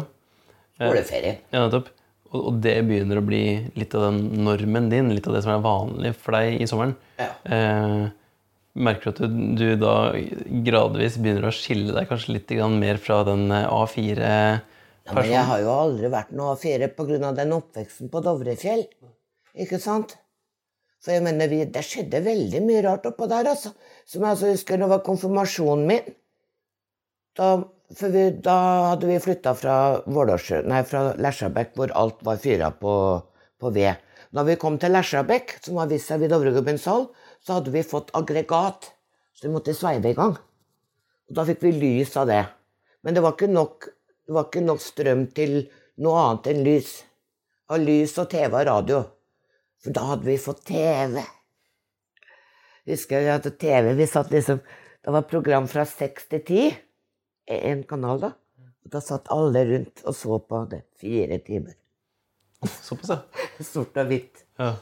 [0.79, 1.33] Skoleferie.
[1.51, 1.89] Ja, nettopp.
[2.31, 3.41] Og, og det begynner å bli
[3.75, 6.95] litt av den normen din, litt av det som er vanlig for deg i sommeren.
[7.19, 7.27] Ja.
[7.43, 8.05] Eh,
[8.73, 9.95] merker du at du, da
[10.65, 14.31] gradvis begynner å skille deg kanskje litt mer fra den eh, A4
[15.03, 17.31] Ja, men jeg har jo aldri vært noe ferie pga.
[17.35, 18.85] den oppveksten på Dovrefjell.
[19.53, 20.15] Ikke sant?
[21.03, 23.73] For jeg mener, vi, det skjedde veldig mye rart oppå der, altså.
[24.07, 26.15] Som jeg altså husker det var konfirmasjonen min.
[27.35, 27.49] Da,
[27.97, 28.55] for vi, da
[28.93, 29.75] hadde vi flytta fra
[30.07, 32.95] nei, fra Lesjabekk, hvor alt var fyra på,
[33.59, 33.99] på ved.
[34.33, 37.09] Da vi kom til Lesjabekk, som var vist seg ved Dovregubbens hall,
[37.43, 38.91] så hadde vi fått aggregat.
[39.33, 40.35] Så vi måtte sveive i gang.
[41.29, 42.43] Og da fikk vi lys av det.
[43.03, 43.89] Men det var ikke nok,
[44.27, 45.57] det var ikke nok strøm til
[46.03, 46.93] noe annet enn lys.
[47.73, 49.01] Av lys og TV og radio.
[49.83, 51.19] For da hadde vi fått TV.
[52.87, 54.57] Husker jeg at TV vi satt liksom
[55.03, 56.63] Det var program fra seks til ti.
[57.51, 58.31] En kanal, da.
[58.83, 61.75] Og da satt alle rundt og så på det fire timer.
[62.63, 63.19] Såpass, ja.
[63.73, 64.45] Sort og hvitt.
[64.59, 64.75] ja.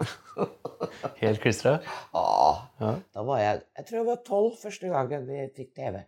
[1.22, 1.76] Helt klistra?
[2.14, 2.24] Ja.
[2.80, 2.94] Ja.
[3.14, 6.00] Da var jeg Jeg tror jeg var tolv første gangen vi fikk TV.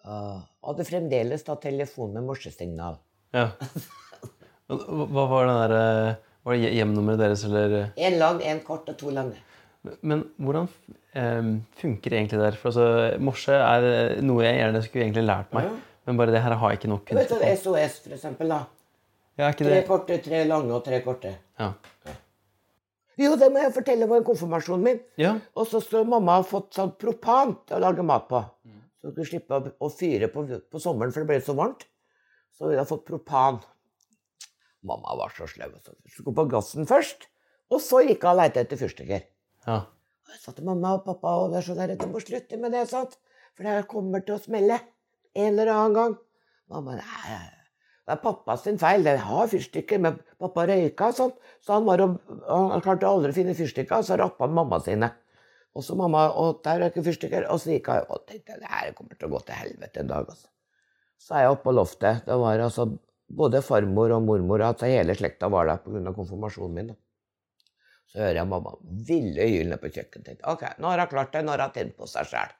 [0.00, 2.96] Uh, hadde fremdeles da telefon med morsesignal.
[3.36, 3.50] ja.
[4.70, 8.96] Hva var den der eh, Var det hjemnummeret deres, eller Én lang, én kort og
[9.00, 9.36] to lange.
[10.06, 10.68] Men hvordan
[11.18, 11.48] eh,
[11.80, 12.56] funker det egentlig der?
[12.60, 15.68] For altså, morse er eh, noe jeg gjerne skulle egentlig lært meg.
[16.06, 17.56] Men bare det her har jeg ikke nok kunnskap om.
[17.64, 18.54] SOS, for eksempel.
[18.54, 18.60] da.
[19.40, 21.32] Ja, Tre det korte, tre lange og tre korte.
[21.60, 21.72] Ja.
[23.20, 25.00] Jo, det må jeg fortelle var konfirmasjonen min.
[25.20, 25.34] ja.
[25.56, 28.40] Og så står mamma har fått sånn propan til å lage mat på.
[29.00, 31.86] Så hun skulle slippe å, fyre på, på sommeren, for det ble så varmt.
[32.56, 33.60] Så hun hadde fått propan.
[34.84, 35.72] Mamma var så slem.
[35.84, 37.28] Så hun skulle på gassen først,
[37.72, 39.24] og så gikk hun og lette etter fyrstikker.
[39.68, 39.80] ja.
[40.30, 42.54] Og jeg sa til mamma og pappa og det er sånn der, du må slutte
[42.60, 43.16] med det, sant?
[43.56, 44.76] for det her kommer til å smelle
[45.34, 46.12] en eller annen gang.
[46.70, 47.38] Mamma nei,
[48.10, 49.04] det er pappa sin feil.
[49.06, 51.30] Jeg har fyrstikker, men pappa røyka sånn.
[51.62, 52.16] Så han, var og,
[52.50, 55.12] han klarte aldri å finne fyrstikker, så rappa han mamma sine.
[55.78, 58.90] Og så mamma og der røyker fyrstikker, og så gikk jeg og tenkte det her
[58.98, 60.26] kommer til å gå til helvete en dag.
[60.34, 60.50] altså.
[61.22, 62.26] Så er jeg oppe på loftet.
[62.26, 62.88] Det var altså
[63.30, 66.16] både farmor og mormor, altså hele slekta var der pga.
[66.18, 66.92] konfirmasjonen min.
[68.10, 68.74] Så hører jeg mamma
[69.06, 70.42] ville hyle på kjøkkenet.
[70.50, 72.58] Ok, nå har hun klart det, nå har hun tent på seg sjæl.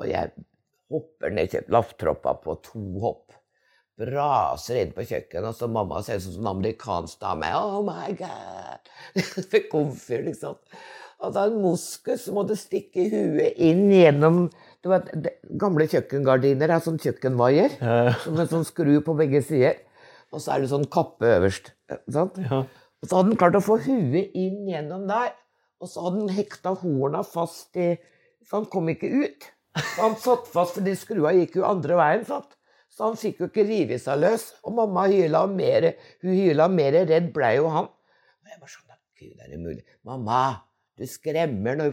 [0.00, 0.32] Og jeg
[0.88, 3.43] hopper ned til lafttroppa på to hopp.
[4.00, 7.50] Braser inn på kjøkkenet, og så mamma ser ut som en amerikansk dame.
[7.54, 8.90] Oh my god!
[9.52, 10.56] Med komfyr, liksom.
[11.24, 14.48] Og da en moskus som måtte stikke huet inn gjennom
[14.84, 15.06] det var
[15.62, 17.76] Gamle kjøkkengardiner er sånn kjøkkenvaier.
[17.80, 18.10] Ja.
[18.26, 19.78] Som en sånn skru på begge sider.
[20.34, 21.70] Og så er det sånn kappe øverst.
[21.88, 22.36] eh, Sant?
[22.42, 22.58] ja.
[23.00, 25.30] Og så hadde den klart å få huet inn gjennom der.
[25.80, 27.94] Og så hadde den hekta horna fast i
[28.44, 29.48] Så han kom ikke ut.
[29.78, 32.26] Så han satt fast, for de skrua gikk jo andre veien.
[32.28, 32.58] Sant?
[32.94, 34.48] Så han fikk jo ikke rive seg løs.
[34.62, 35.90] Og mamma hyla mer,
[36.22, 37.90] hun hyla mer redd ble jo han.
[37.90, 39.82] Og jeg var sånn Gud, er det mulig?
[40.06, 40.40] Mamma,
[40.98, 41.88] du skremmer nå.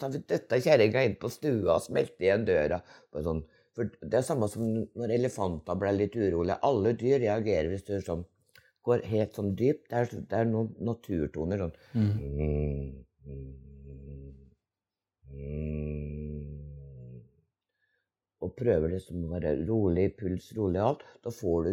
[0.00, 2.78] Så døtta kjerringa inn på stua og smelte igjen døra.
[3.14, 3.42] Sånn,
[3.76, 6.58] for det er samme som når elefanter ble litt urolige.
[6.66, 8.24] Alle dyr reagerer hvis du sånn
[8.86, 9.88] går helt sånn dypt.
[9.90, 13.42] Det er, det er noen naturtoner sånn mm, mm,
[15.34, 16.25] mm.
[18.46, 21.02] Og prøver liksom å være rolig, puls rolig og alt.
[21.26, 21.72] Da får du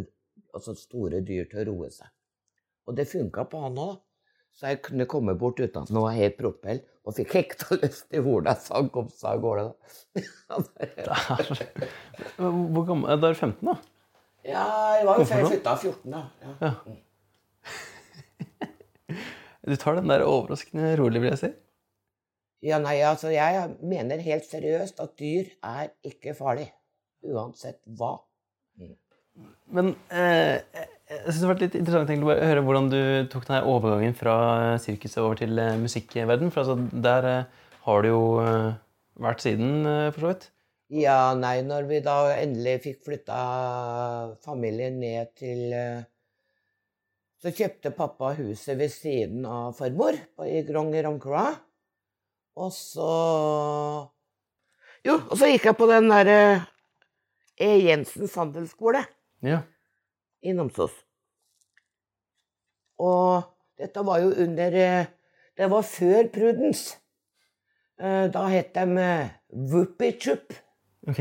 [0.56, 2.10] altså, store dyr til å roe seg.
[2.90, 3.94] Og det funka på han òg.
[4.54, 8.14] Så jeg kunne komme bort uten at han var helt propell, og fikk hekta løst
[8.14, 9.64] i hornet så han kom seg av gårde.
[12.38, 13.74] Hvor gammel Da er du 15, da?
[14.46, 14.66] ja,
[15.00, 16.22] jeg var jo flytta 14, da.
[16.62, 16.72] Ja.
[19.64, 21.48] Du tar den der overraskende rolig, vil jeg si.
[22.64, 26.70] Ja, nei, altså jeg mener helt seriøst at dyr er ikke farlig.
[27.24, 28.18] Uansett hva.
[29.74, 30.62] Men eh,
[31.10, 33.02] jeg synes det har vært litt interessant å høre hvordan du
[33.34, 34.36] tok denne overgangen fra
[34.82, 36.54] sirkuset over til eh, musikkverden.
[36.54, 38.72] For altså, der eh, har du jo eh,
[39.28, 40.50] vært siden, eh, for så vidt.
[40.94, 43.38] Ja, nei, når vi da endelig fikk flytta
[44.46, 46.04] familien ned til eh,
[47.44, 50.16] Så kjøpte pappa huset ved siden av farmor
[50.48, 51.50] i Grong i Romkroa.
[52.56, 53.10] Og så
[55.04, 56.38] Jo, og så gikk jeg på den derre
[57.60, 57.70] E.
[57.86, 59.04] Jensens handelsskole.
[59.44, 59.60] Ja.
[60.44, 60.92] i Namsos.
[63.00, 63.44] Og
[63.80, 65.06] dette var jo under eh,
[65.58, 66.98] Det var før Prudence.
[68.00, 69.08] Eh, Da het de
[69.54, 70.54] Whoopi Chup.
[71.08, 71.20] Ok.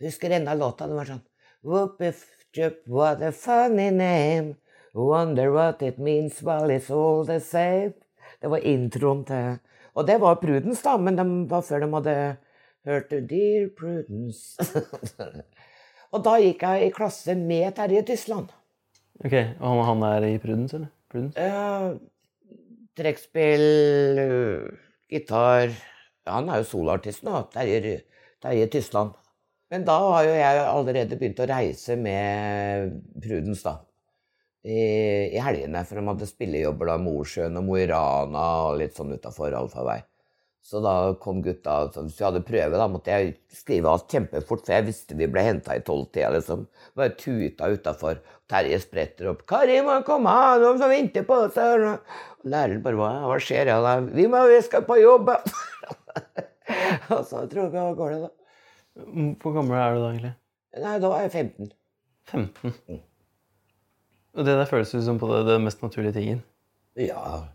[0.00, 0.86] Husker enda låta.
[0.86, 1.24] Den var sånn
[1.66, 2.12] Whoopi
[2.54, 4.56] Chup, what a funny name.
[4.94, 7.92] Wonder what it means while it's all the same.
[8.40, 9.58] Det var introen til
[10.00, 12.14] Og det var Prudence, da, men det var før de hadde
[12.88, 14.56] hørt Dear Prudence.
[16.14, 18.48] og da gikk jeg i klasse med Terje Tysland.
[19.20, 20.88] Ok, Og han, han er i Prudence, eller?
[21.12, 21.36] Prudence?
[21.36, 21.92] Ja,
[22.96, 23.66] trekkspill,
[25.10, 25.74] gitar
[26.30, 27.98] Han er jo soloartist nå, Terje,
[28.40, 29.12] Terje Tysland.
[29.70, 33.76] Men da har jo jeg allerede begynt å reise med Prudence, da.
[34.60, 34.80] I,
[35.32, 39.14] I helgene, for de hadde spillejobber da Mosjøen og Mo i Rana og litt sånn
[39.16, 40.00] utafor allfarvei.
[40.60, 44.66] Så da kom gutta så Hvis vi hadde prøve, da måtte jeg skrive alt kjempefort,
[44.66, 46.66] for jeg visste vi ble henta i tolvtida, liksom.
[46.98, 48.20] Bare tuta utafor.
[48.50, 49.46] Terje spretter opp.
[49.48, 53.72] 'Kari må komme, de som venter på oss her.' Og læreren bare hva, 'Hva skjer?'
[53.72, 53.96] Ja, da?
[54.04, 55.32] 'Vi må vi skal på jobb'.
[57.16, 58.32] og så tror jeg hva går det, da.
[59.40, 60.34] Hvor gammel er du da, egentlig?
[60.76, 61.72] Nei, da var jeg 15.
[62.30, 63.06] 15.
[64.36, 66.42] Og det der føles ut som på det, den mest naturlige tingen.
[66.98, 67.46] Ja.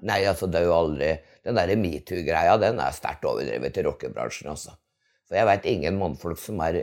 [0.00, 1.10] Nei, altså, det er jo aldri
[1.44, 4.74] Den derre metoo-greia, den er sterkt overdrevet i rockebransjen, altså.
[5.28, 6.82] For jeg veit ingen mannfolk som er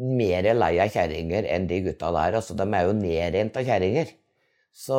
[0.00, 2.38] mer lei av kjerringer enn de gutta der.
[2.38, 4.14] Altså, de er jo nedrent av kjerringer.
[4.72, 4.98] Så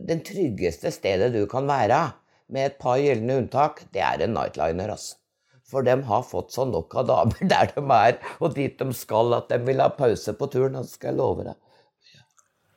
[0.00, 2.00] den tryggeste stedet du kan være,
[2.48, 5.18] med et par gylne unntak, det er en nightliner, altså.
[5.64, 9.32] For de har fått så nok av damer der de er, og dit de skal,
[9.36, 10.76] at de vil ha pause på turen.
[10.80, 11.56] Det skal jeg love deg.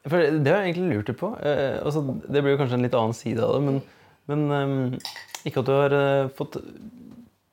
[0.07, 1.29] For det har jeg egentlig lurt på.
[1.43, 3.79] Eh, altså, det blir jo kanskje en litt annen side av det, men,
[4.31, 5.15] men eh,
[5.49, 6.59] ikke at du har eh, fått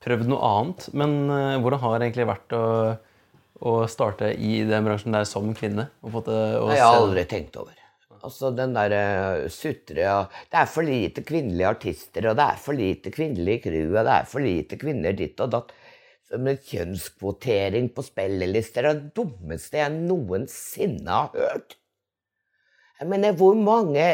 [0.05, 2.65] prøvd noe annet, men eh, hvordan har det egentlig vært å,
[3.65, 5.87] å starte i den bransjen der som kvinne?
[6.05, 7.81] Og fått, det- å Det har jeg aldri tenkt over.
[8.25, 12.73] Altså den derre sutre og Det er for lite kvinnelige artister, og det er for
[12.77, 15.73] lite kvinnelige crew, og det er for lite kvinner ditt og datt.
[16.41, 21.75] Med kjønnskvotering på spillelister er det dummeste jeg noensinne har hørt.
[23.05, 24.05] Jeg mener, hvor mange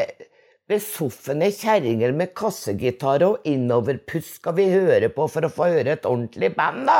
[0.68, 6.04] besoffende kjerringer med kassegitar og innoverpuss skal vi høre på for å få høre et
[6.04, 6.98] ordentlig band, da?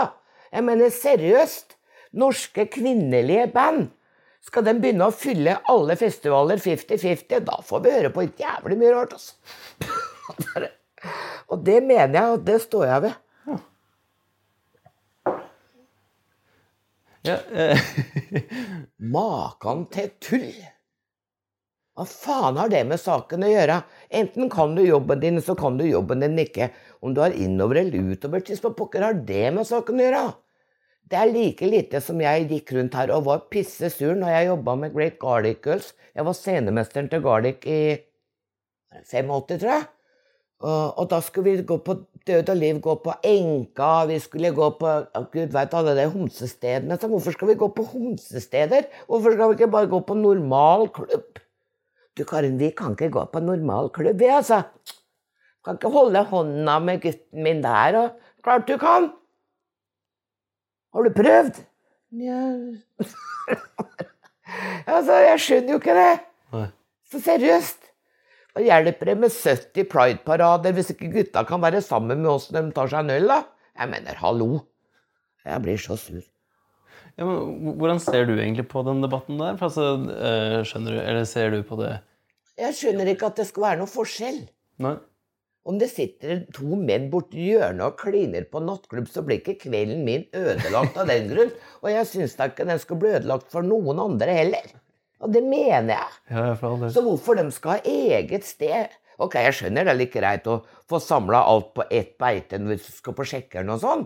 [0.49, 1.77] Jeg mener, seriøst.
[2.17, 3.91] Norske kvinnelige band.
[4.41, 8.97] Skal de begynne å fylle alle festivaler 50-50, da får vi høre på jævlig mye
[8.97, 10.73] rart, altså.
[11.53, 13.23] Og det mener jeg, og det står jeg ved.
[17.29, 17.91] Ja, eh,
[19.13, 20.72] Makan til tull!
[21.93, 23.83] Hva faen har det med saken å gjøre?
[24.17, 26.71] Enten kan du jobben din, så kan du jobben din ikke.
[27.05, 30.23] Om du har innover eller utovertiss, hva pokker har det med saken å gjøre?
[31.13, 34.49] Det er like lite som jeg gikk rundt her og var pisse sur når jeg
[34.49, 35.91] jobba med Great Garlic Girls.
[36.17, 37.83] Jeg var scenemesteren til Garlic i
[39.11, 39.85] 85, tror jeg.
[40.63, 44.53] Og, og da skulle vi gå på Død og liv, gå på Enka, vi skulle
[44.55, 44.91] gå på
[45.33, 46.95] Gud veit alle de homsestedene.
[46.95, 48.87] Så hvorfor skal vi gå på homsesteder?
[49.09, 51.43] Hvorfor skal vi ikke bare gå på normal klubb?
[52.19, 54.63] Du Karin, vi kan ikke gå på normal klubb, vi, altså.
[55.65, 59.13] Kan ikke holde hånda med gutten min der, og klart du kan.
[60.93, 61.63] Har du prøvd?
[62.13, 62.41] Nja
[64.93, 66.13] Altså, jeg skjønner jo ikke det.
[66.53, 66.67] nei.
[67.09, 67.89] Så seriøst.
[68.53, 72.67] Hva hjelper det med 70 Pride-parader hvis ikke gutta kan være sammen med oss når
[72.67, 73.39] de tar seg en øl, da?
[73.81, 74.49] Jeg mener, hallo.
[75.49, 76.21] Jeg blir så sur.
[77.21, 79.57] Ja, men hvordan ser du egentlig på den debatten der?
[79.61, 81.95] For altså, eh, skjønner du, eller ser du på det
[82.61, 84.45] Jeg skjønner ikke at det skal være noe forskjell.
[84.85, 84.97] Nei?
[85.63, 90.01] Om det sitter to menn borti hjørnet og kliner på nattklubb, så blir ikke kvelden
[90.07, 91.53] min ødelagt av den grunn.
[91.85, 94.73] Og jeg syns da ikke den skal bli ødelagt for noen andre heller.
[95.23, 96.17] Og det mener jeg.
[96.35, 96.91] Ja, jeg.
[96.97, 98.91] Så hvorfor de skal ha eget sted?
[99.23, 100.59] Ok, jeg skjønner det er litt greit å
[100.91, 104.05] få samla alt på ett beite hvis du skal på sjekkeren og sånn,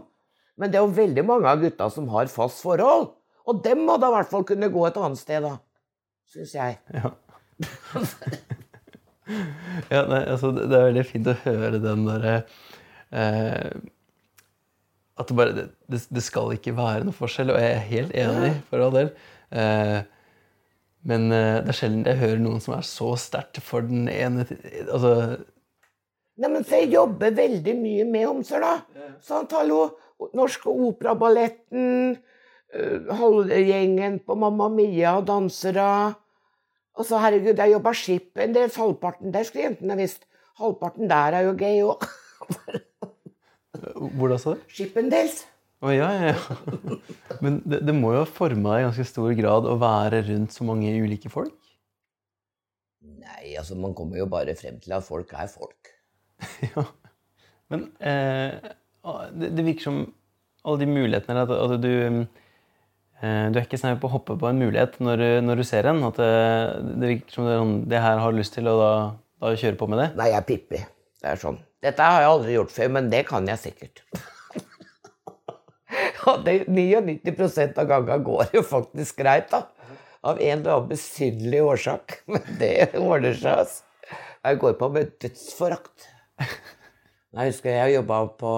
[0.56, 3.10] men det er jo veldig mange av gutta som har fast forhold.
[3.46, 5.58] Og dem må da i hvert fall kunne gå et annet sted, da.
[6.32, 6.78] Syns jeg.
[6.96, 7.12] Ja.
[9.92, 12.34] ja, nei, altså, det er veldig fint å høre den derre
[13.16, 13.70] eh,
[15.16, 18.52] At det bare det, det, skal ikke være noe forskjell, og jeg er helt enig,
[18.68, 19.12] for all del.
[19.56, 19.98] Eh,
[21.06, 24.46] men eh, det er sjelden jeg hører noen som er så sterkt for den ene
[24.88, 25.12] Altså
[26.36, 29.06] Neimen, så jeg jobber veldig mye med homser, da.
[29.24, 29.86] Sant, hallo?
[30.36, 32.16] Norske Operaballetten,
[32.76, 35.88] uh, halvgjengen på Mamma Mia og dansere.
[36.96, 38.70] Altså, herregud, jeg jobba skip en del.
[38.72, 40.24] Halvparten der skulle jentene visst.
[40.60, 42.06] Halvparten der er jo gay òg.
[44.16, 44.64] Hvordan sa du?
[44.72, 45.44] Skippendels.
[45.84, 46.96] Å ja, ja, ja.
[47.44, 50.54] Men det, det må jo ha forma deg i ganske stor grad å være rundt
[50.56, 51.58] så mange ulike folk?
[53.04, 55.92] Nei, altså, man kommer jo bare frem til at folk er folk.
[56.76, 56.84] Ja.
[57.72, 58.62] Men eh,
[59.38, 60.00] det, det virker som
[60.66, 61.92] alle de mulighetene At, at du
[63.22, 65.66] eh, Du er ikke snau på å hoppe på en mulighet når, du- når du
[65.68, 66.02] ser en.
[66.08, 66.32] At det,
[67.00, 68.90] det virker som det, sånn, det her har du lyst til, og da,
[69.46, 70.08] da kjøre på med det.
[70.18, 70.82] Nei, jeg er pippi.
[71.22, 71.60] Det er sånn.
[71.86, 74.02] Dette har jeg aldri gjort før, men det kan jeg sikkert.
[76.26, 79.62] ja, det, 99% av gangene går jo faktisk greit, da.
[80.26, 82.16] Av en eller annen besynderlig årsak.
[82.32, 83.82] Men det ordner seg, altså.
[84.46, 86.08] Jeg går på med dødsforakt.
[87.36, 88.50] Jeg husker jeg jobba på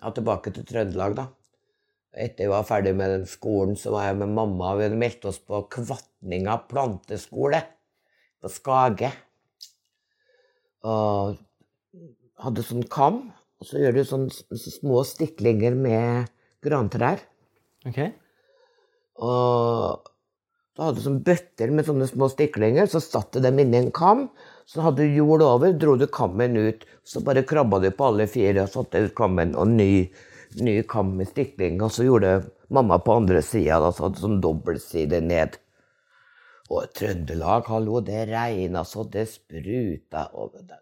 [0.00, 1.26] ja, Tilbake til Trøndelag, da.
[2.10, 4.72] Etter jeg var ferdig med den skolen, så var jeg med mamma.
[4.74, 7.60] Vi meldte meldt oss på Kvatninga planteskole
[8.42, 9.12] på Skage.
[10.90, 11.36] Og
[12.40, 13.28] hadde sånn kam,
[13.60, 16.30] og så gjør du sånne små stiklinger med
[16.64, 17.20] grantrær.
[17.86, 18.14] Okay.
[19.20, 20.09] Og
[20.80, 24.22] så hadde du sånne bøtter med sånne små stiklinger, så satte dem inni en kam.
[24.64, 28.24] Så hadde du jord over, dro du kammen ut, så bare krabba du på alle
[28.32, 30.06] fire og satte ut kammen, og ny,
[30.56, 31.82] ny kam med stikling.
[31.84, 32.30] Og så gjorde
[32.72, 35.58] mamma på andre sida, så hadde du sånn dobbeltside ned.
[36.72, 40.30] Og Trøndelag, hallo, det regna så det spruta.
[40.32, 40.78] Og den.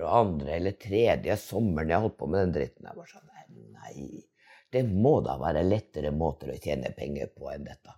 [0.00, 2.90] var andre eller tredje sommeren jeg holdt på med den dritten.
[2.90, 3.30] Jeg var sånn,
[3.78, 4.26] nei,
[4.74, 7.94] det må da være lettere måter å tjene penger på enn dette.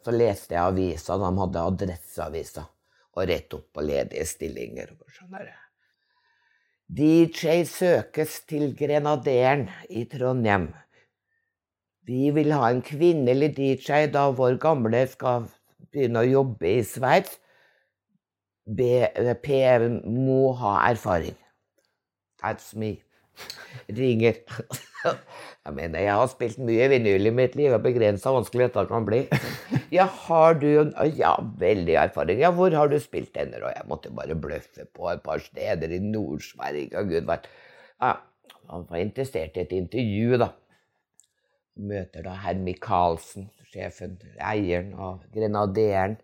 [0.00, 2.64] Så leste jeg avisa, de hadde Adresseavisa,
[3.16, 4.94] og rett opp på ledige stillinger.
[4.96, 5.50] og sånn.
[6.90, 10.70] DJ søkes til Grenaderen i Trondheim.
[12.08, 15.46] Vi vil ha en kvinnelig DJ da vår gamle skal
[15.92, 17.36] begynne å jobbe i Sveits.
[18.70, 19.60] PM P
[20.06, 21.36] må ha erfaring.
[22.42, 23.02] That's me.
[24.00, 24.42] Ringer.
[25.60, 29.06] Jeg mener, jeg har spilt mye vinyl i mitt liv, og begrensa vanskelig dette kan
[29.08, 29.26] bli.
[29.90, 30.68] Ja, har du
[31.18, 32.38] Ja, veldig erfaring.
[32.38, 33.58] Ja, hvor har du spilt henne?
[33.58, 37.48] Og jeg måtte bare bløffe på et par steder i Nord-Sverige og gud veit.
[37.98, 38.12] Ja,
[38.70, 40.52] han var interessert i et intervju, da.
[41.90, 46.16] Møter da herr Michaelsen, sjefen, eieren og Grenaderen.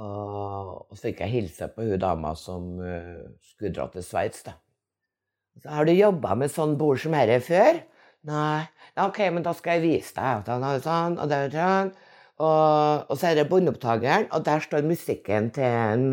[0.00, 4.56] Og, så fikk jeg hilse på hun dama som eh, skulle dra til Sveits, da.
[5.60, 7.82] Så, har du jobba med sånn bord som herre før?
[8.28, 8.68] Nei.
[8.96, 10.44] Ja, ok, men da skal jeg vise deg.
[10.46, 11.92] Sånn, og sånn, og, der, sånn.
[12.42, 16.04] Og, og så er det båndopptakeren, og der står musikken til en,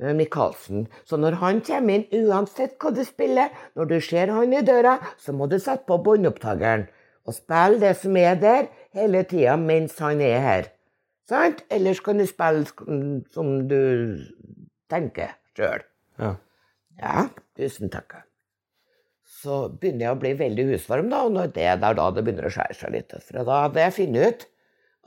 [0.00, 0.86] eh, Michaelsen.
[1.08, 4.98] Så når han kommer inn, uansett hva du spiller, når du ser han i døra,
[5.20, 6.88] så må du sette på båndopptakeren
[7.28, 10.70] og spille det som er der, hele tida mens han er her.
[11.28, 11.60] Sant?
[11.68, 12.64] Ellers kan du spille
[13.34, 14.24] som du
[14.88, 15.84] tenker sjøl.
[16.18, 16.32] Ja.
[16.98, 18.22] Ja, tusen takk.
[19.38, 22.48] Så begynner jeg å bli veldig husvarm, da, og når det er da det begynner
[22.48, 23.14] å skjære seg litt.
[23.22, 24.46] For da hadde jeg funnet ut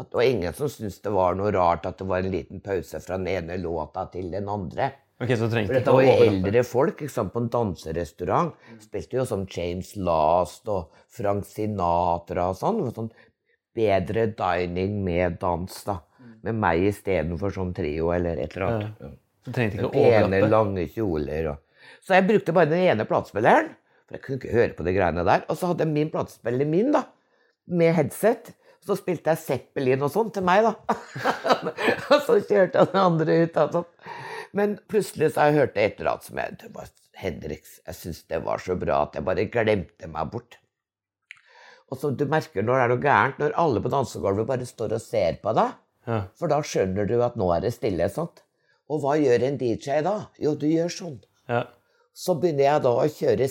[0.01, 2.61] at det var ingen som syntes det var noe rart at det var en liten
[2.63, 4.93] pause fra den ene låta til den andre.
[5.21, 8.55] Okay, så For dette var jo eldre folk ikke sant, på en danserestaurant.
[8.81, 12.79] Spilte jo som James Last og Frank Sinatra og sånn.
[12.95, 13.11] Sånn
[13.77, 15.99] bedre dining med dans, da.
[16.41, 19.03] Med meg istedenfor sånn trio eller et eller annet.
[19.03, 19.11] Ja.
[19.45, 23.71] Så trengte ikke å Pene, lange kjoler og Så jeg brukte bare den ene platespilleren,
[24.11, 25.45] for jeg kunne ikke høre på de greiene der.
[25.47, 27.05] Og så hadde jeg min platespiller min, da,
[27.71, 28.51] med headset.
[28.83, 30.97] Så spilte jeg Zeppelin og sånn til meg, da.
[32.11, 33.59] og så kjørte den andre ut.
[33.75, 33.85] Sånn.
[34.57, 36.89] Men plutselig så jeg hørte et eller annet som jeg var
[37.21, 40.57] Hendrix, jeg syntes det var så bra at jeg bare glemte meg bort.
[41.91, 44.95] Og så du merker når det er noe gærent, når alle på dansegulvet bare står
[44.97, 45.75] og ser på deg.
[46.09, 46.21] Ja.
[46.39, 48.07] For da skjønner du at nå er det stille.
[48.09, 48.41] sant?
[48.89, 50.15] Og hva gjør en DJ da?
[50.41, 51.19] Jo, du gjør sånn.
[51.51, 51.67] Ja.
[52.17, 53.47] Så begynner jeg da å kjøre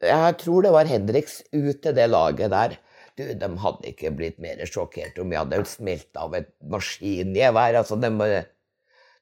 [0.00, 2.76] Jeg tror det var Henriks ut til det laget der.
[3.18, 7.80] Du, de hadde ikke blitt mer sjokkert om jeg hadde smelt av et maskingevær.
[7.82, 8.08] Altså, de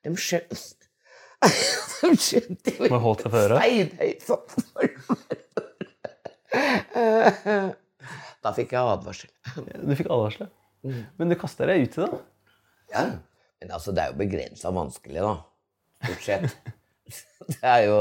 [0.07, 0.87] De skjønte
[2.03, 3.27] De skjønte jo Bare holdt
[4.27, 4.47] sånn.
[8.39, 9.31] Da fikk jeg advarsel.
[9.59, 10.49] Du fikk advarsel.
[11.19, 12.07] Men du kasta deg ut i det.
[12.07, 12.19] da.
[12.95, 13.03] Ja,
[13.59, 15.35] men altså, det er jo begrensa vanskelig, da.
[16.07, 16.75] Stort sett.
[17.49, 17.99] Det er jo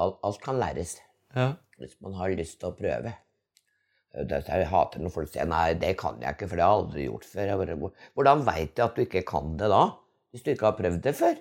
[0.00, 0.94] Alt, alt kan læres
[1.36, 1.52] Ja.
[1.78, 3.12] hvis man har lyst til å prøve.
[4.10, 6.72] Det derfor jeg hater når folk sier 'nei, det kan jeg ikke, for det har
[6.72, 7.52] jeg aldri gjort før'.
[7.60, 9.84] Bare, Hvordan veit du at du ikke kan det da?
[10.32, 11.38] Hvis du ikke har prøvd det før?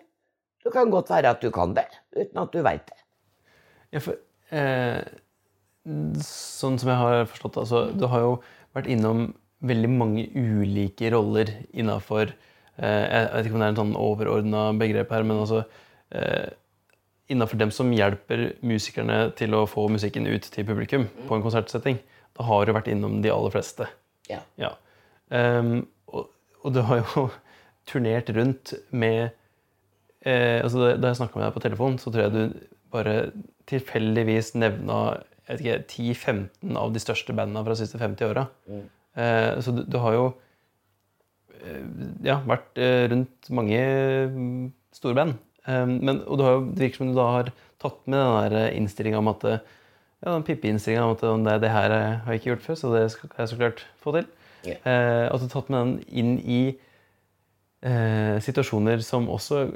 [0.64, 3.00] Det kan godt være at du kan det, uten at du veit det.
[3.92, 4.16] Ja, for
[4.52, 5.02] eh,
[6.22, 8.34] Sånn som jeg har forstått det, altså, du har jo
[8.76, 9.34] vært innom
[9.66, 14.66] veldig mange ulike roller innafor eh, Jeg vet ikke om det er en sånn overordna
[14.78, 15.64] begrep her, men altså
[16.12, 16.52] eh,
[17.30, 22.00] Innafor dem som hjelper musikerne til å få musikken ut til publikum på en konsertsetting.
[22.38, 23.90] Da har du vært innom de aller fleste.
[24.30, 24.42] Ja.
[24.62, 24.74] Ja.
[25.30, 26.32] Um, og,
[26.64, 27.28] og du har jo
[27.90, 29.30] turnert rundt med
[30.26, 32.60] eh, altså Da jeg snakka med deg på telefon, så tror jeg du
[32.94, 33.16] bare
[33.70, 35.20] tilfeldigvis nevna
[35.50, 38.46] jeg vet ikke, 10-15 av de største bandene fra de siste 50 åra.
[38.70, 40.26] Eh, så du, du har jo
[41.58, 41.86] eh,
[42.28, 43.80] ja, vært eh, rundt mange
[44.36, 45.40] mm, store band.
[45.68, 47.52] Eh, men, og har det virker som du da har
[47.82, 49.64] tatt med den der innstillinga om at eh,
[50.20, 52.80] ja, den Pippi-innstillinga om at eh, det, det her eh, har jeg ikke gjort før,
[52.82, 54.30] så det skal jeg så klart få til.
[54.68, 54.80] Yeah.
[54.84, 56.62] Eh, at du har tatt med den inn i
[57.88, 59.70] eh, situasjoner som også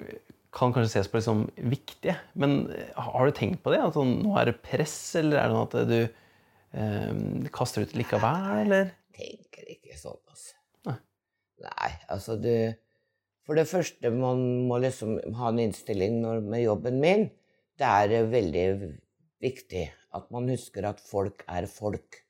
[0.54, 2.18] kan kanskje ses på som som viktige.
[2.38, 3.80] Men eh, har du tenkt på det?
[3.82, 7.96] At sånn, nå er det press, eller er det noe at du eh, kaster ut
[7.98, 8.94] likevel, eller?
[9.14, 10.56] tenker ikke sånn, altså.
[10.90, 10.98] Nei.
[11.64, 12.54] Nei, altså du
[13.44, 17.28] For det første, man må liksom ha en innstilling når, med jobben min.
[17.80, 18.66] Det er eh, veldig
[19.44, 22.22] viktig at man husker at folk er folk.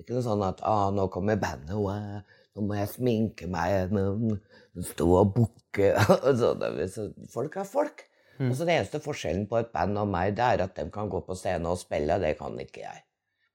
[0.00, 1.88] Ikke noe sånn at ah, 'nå kommer bandet, og
[2.56, 4.36] nå må jeg sminke meg', nå,
[4.92, 6.66] stå og bukke og sånn.
[6.92, 8.04] Så Folk er folk.
[8.36, 8.50] Mm.
[8.52, 11.22] så det eneste forskjellen på et band og meg, det er at de kan gå
[11.24, 12.18] på scenen og spille.
[12.18, 13.05] og Det kan ikke jeg.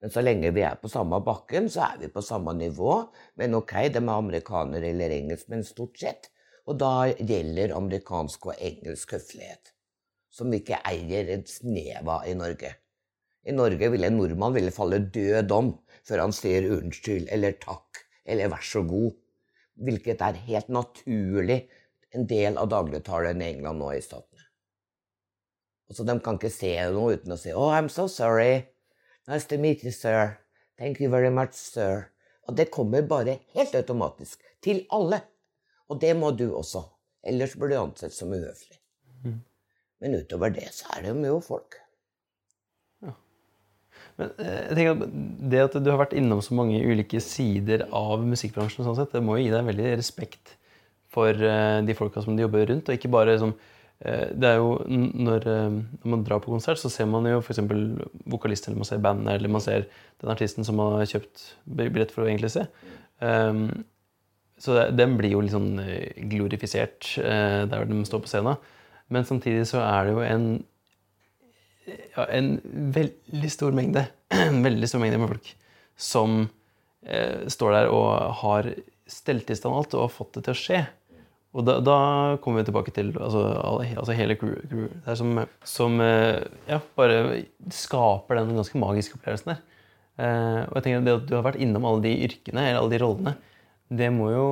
[0.02, 2.96] Men så lenge vi er på samme bakken, så er vi på samme nivå.
[3.38, 6.32] Men ok, de er amerikanere eller engelskmenn stort sett.
[6.66, 9.74] Og da gjelder amerikansk og engelsk høflighet.
[10.34, 12.74] Som vi ikke eier et snev av i Norge.
[13.46, 15.72] I Norge ville en nordmann ville falle død om
[16.06, 19.16] før han sier unnskyld eller takk eller vær så god.
[19.82, 21.64] Hvilket er helt naturlig
[22.14, 24.46] en del av dagligtalen i England nå i statene.
[25.92, 28.68] Altså, de kan ikke se noe uten å si 'Oh, I'm so sorry'.
[29.28, 30.38] Nice to meet you, sir.
[30.78, 32.08] Thank you very much, sir.
[32.50, 34.42] Og det kommer bare helt automatisk.
[34.64, 35.22] Til alle.
[35.90, 36.84] Og det må du også.
[37.24, 38.80] Ellers blir du ansett som uhøflig.
[39.24, 39.42] Mm.
[40.02, 41.78] Men utover det så er det jo mye folk.
[44.20, 45.14] Men eh, jeg tenker at
[45.52, 49.24] Det at du har vært innom så mange ulike sider av musikkbransjen, sånn sett, det
[49.26, 50.56] må jo gi deg en veldig respekt
[51.12, 52.90] for eh, de folka som du jobber rundt.
[52.90, 53.54] Og ikke bare eh,
[54.02, 57.62] det er jo når, eh, når man drar på konsert, så ser man jo f.eks.
[58.32, 59.86] vokalisten, eller man ser bandet, eller man ser
[60.24, 61.44] den artisten som har kjøpt
[61.78, 62.66] billett for å egentlig se.
[63.22, 63.84] Um,
[64.62, 68.58] så den blir jo litt sånn eh, glorifisert uh, der de står på scenen.
[69.14, 70.50] Men samtidig så er det jo en
[71.92, 72.56] ja, en
[72.94, 75.50] veldig stor mengde en veldig stor mengde med folk
[76.00, 78.10] som uh, står der og
[78.42, 78.70] har
[79.12, 80.82] stelt i stand alt og har fått det til å skje.
[81.52, 81.96] Og da, da
[82.44, 83.42] kommer vi tilbake til altså,
[84.00, 87.42] altså hele crew, crew det er som, som eh, ja, bare
[87.76, 89.60] skaper den ganske magiske opplevelsen der.
[90.22, 92.80] Eh, og jeg tenker at Det at du har vært innom alle de yrkene, eller
[92.80, 93.36] alle de rollene,
[93.92, 94.48] det må jo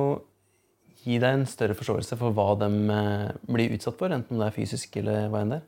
[1.00, 4.50] gi deg en større forståelse for hva de eh, blir utsatt for, enten om det
[4.50, 5.66] er fysisk eller hva enn det er.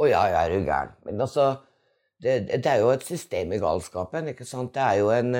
[0.00, 0.94] Å ja, jeg er jo gæren.
[1.06, 1.46] Men altså,
[2.24, 4.74] det, det er jo et system i galskapen, ikke sant?
[4.74, 5.34] Det er jo en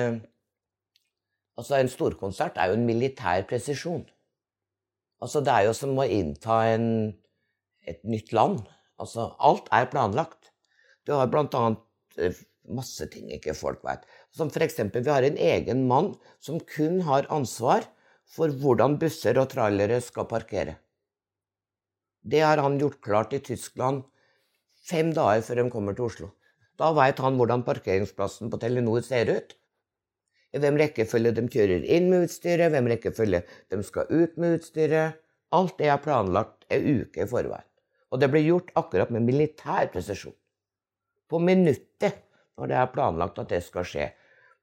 [1.59, 4.05] Altså, en storkonsert er jo en militær presisjon.
[5.21, 6.87] Altså, det er jo som å innta en,
[7.85, 8.63] et nytt land.
[9.01, 10.51] Altså, alt er planlagt.
[11.05, 14.05] Du har blant annet eh, masse ting ikke folk vet.
[14.33, 17.85] Som eksempel, vi har en egen mann som kun har ansvar
[18.31, 20.77] for hvordan busser og trailere skal parkere.
[22.21, 24.03] Det har han gjort klart i Tyskland
[24.85, 26.29] fem dager før de kommer til Oslo.
[26.77, 29.55] Da veit han hvordan parkeringsplassen på Telenor ser ut.
[30.51, 35.19] I hvem rekkefølge de kjører inn med utstyret, hvem rekkefølge de skal ut med utstyret.
[35.55, 37.67] Alt det er planlagt en uke i forveien.
[38.11, 40.35] Og det blir gjort akkurat med militær presisjon.
[41.31, 42.19] På minuttet
[42.59, 44.09] når det er planlagt at det skal skje.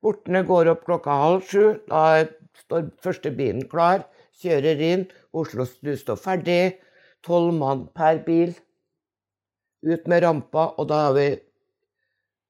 [0.05, 1.65] Bortene går opp klokka halv sju.
[1.89, 2.29] Da
[2.65, 4.05] står første bilen klar.
[4.43, 5.07] Kjører inn.
[5.33, 6.79] Oslo du står ferdig.
[7.25, 8.53] Tolv mann per bil.
[9.89, 11.27] Ut med rampa, og da er vi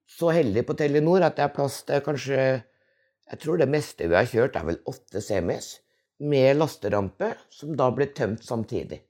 [0.09, 2.45] så heldige på Telenor at det er plass til kanskje
[3.29, 5.77] Jeg tror det meste vi har kjørt, er vel åtte semis
[6.19, 9.03] med lasterampe, som da blir tømt samtidig.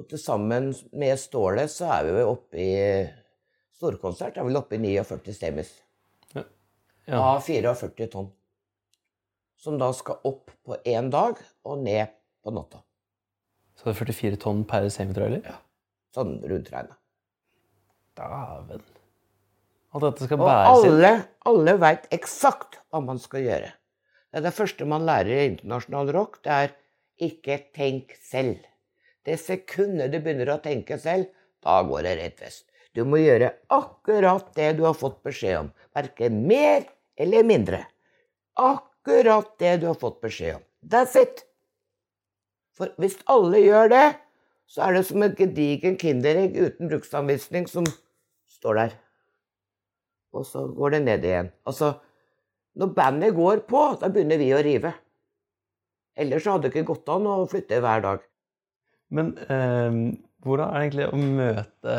[0.00, 2.74] Og til sammen med stålet så er vi vel oppe i
[3.80, 5.70] Storkonsert er vel oppe i 49 semis.
[6.34, 6.42] Ja.
[7.16, 8.28] Av 44 tonn.
[9.56, 12.12] Som da skal opp på én dag og ned
[12.44, 12.82] på natta.
[13.76, 15.40] Så det er 44 tonn per semitrailer?
[15.48, 15.56] Ja.
[16.12, 16.98] Sånn rundt regna.
[18.20, 18.84] Dæven.
[19.90, 20.92] Alt dette skal Og bæres inn.
[20.94, 21.12] alle,
[21.50, 23.70] alle veit eksakt hva man skal gjøre.
[24.30, 26.38] Det er det første man lærer i internasjonal rock.
[26.44, 26.74] Det er
[27.26, 28.62] ikke tenk selv.
[29.26, 31.26] Det sekundet du begynner å tenke selv,
[31.60, 32.64] da går det rett vest.
[32.94, 35.68] Du må gjøre akkurat det du har fått beskjed om.
[35.94, 36.86] Verken mer
[37.20, 37.84] eller mindre.
[38.58, 40.64] Akkurat det du har fått beskjed om.
[40.86, 41.44] That's it.
[42.78, 44.06] For hvis alle gjør det,
[44.70, 47.86] så er det som et gedigen kinderegg uten bruksanvisning som
[48.50, 48.98] står der
[50.36, 51.50] og så går det ned igjen.
[51.68, 51.94] Altså,
[52.78, 54.94] når bandet går på, da begynner vi å rive.
[56.20, 58.24] Ellers hadde det ikke gått an å flytte hver dag.
[59.10, 60.00] Men eh,
[60.44, 61.98] hvordan er det egentlig å møte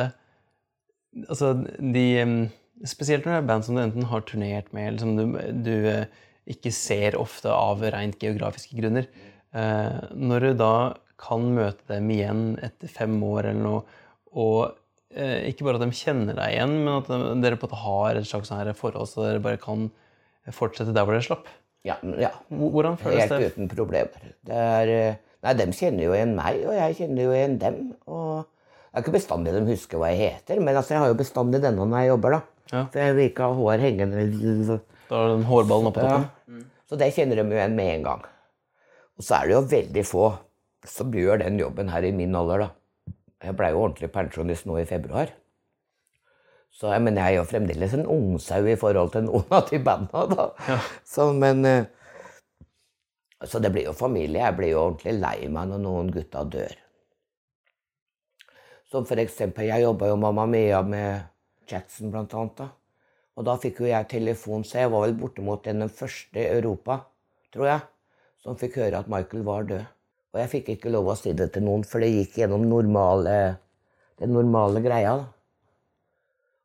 [1.27, 2.35] altså, de eh,
[2.89, 5.75] Spesielt når det er band som du enten har turnert med, eller som du, du
[5.85, 6.07] eh,
[6.49, 9.05] ikke ser ofte av rent geografiske grunner.
[9.53, 10.75] Eh, når du da
[11.21, 13.99] kan møte dem igjen etter fem år eller noe,
[14.33, 14.73] og
[15.15, 17.09] ikke bare at de kjenner deg igjen, men at
[17.43, 19.89] dere på en måte har et slags sånn forhold, så dere bare kan
[20.55, 21.49] fortsette der hvor dere slapp.
[21.83, 22.29] Ja, ja.
[22.53, 23.51] Hvordan føles Helt det?
[23.55, 24.31] uten problemer.
[24.45, 27.77] Det er eh, Nei, dem kjenner jo igjen meg, og jeg kjenner jo igjen dem.
[28.05, 31.17] Og det er ikke bestandig de husker hva jeg heter, men altså, jeg har jo
[31.17, 32.41] bestandig denne når jeg jobber, da.
[32.71, 32.83] Ja.
[32.93, 34.77] For jeg vil ikke ha hår hengende.
[35.09, 36.19] Da er den hårballen oppe på Ja.
[36.21, 36.61] toppen.
[36.91, 38.21] Så det kjenner de jo igjen med en gang.
[39.17, 40.27] Og så er det jo veldig få
[40.85, 42.69] som gjør den jobben her i min alder, da.
[43.41, 45.31] Jeg blei jo ordentlig pensjonist nå i februar.
[46.71, 49.79] Så, jeg- men jeg er jo fremdeles en ungsau i forhold til noen av de
[49.79, 50.77] banda, da.
[51.05, 51.85] Så, men eh,
[53.45, 54.37] Så det blir jo familie.
[54.43, 56.75] Jeg blir jo ordentlig lei meg når noen gutta dør.
[58.91, 61.23] Som for eksempel, jeg jobba jo Mamma Mia med
[61.71, 62.55] Jackson blant annet.
[62.57, 62.67] da.
[63.39, 66.99] Og da fikk jo jeg telefon, så jeg var vel bortimot den første i Europa,
[67.53, 67.81] tror jeg,
[68.43, 69.85] som fikk høre at Michael var død.
[70.31, 73.37] Og jeg fikk ikke lov å si det til noen, for det gikk gjennom normale,
[74.21, 75.17] den normale greia.
[75.19, 75.29] da.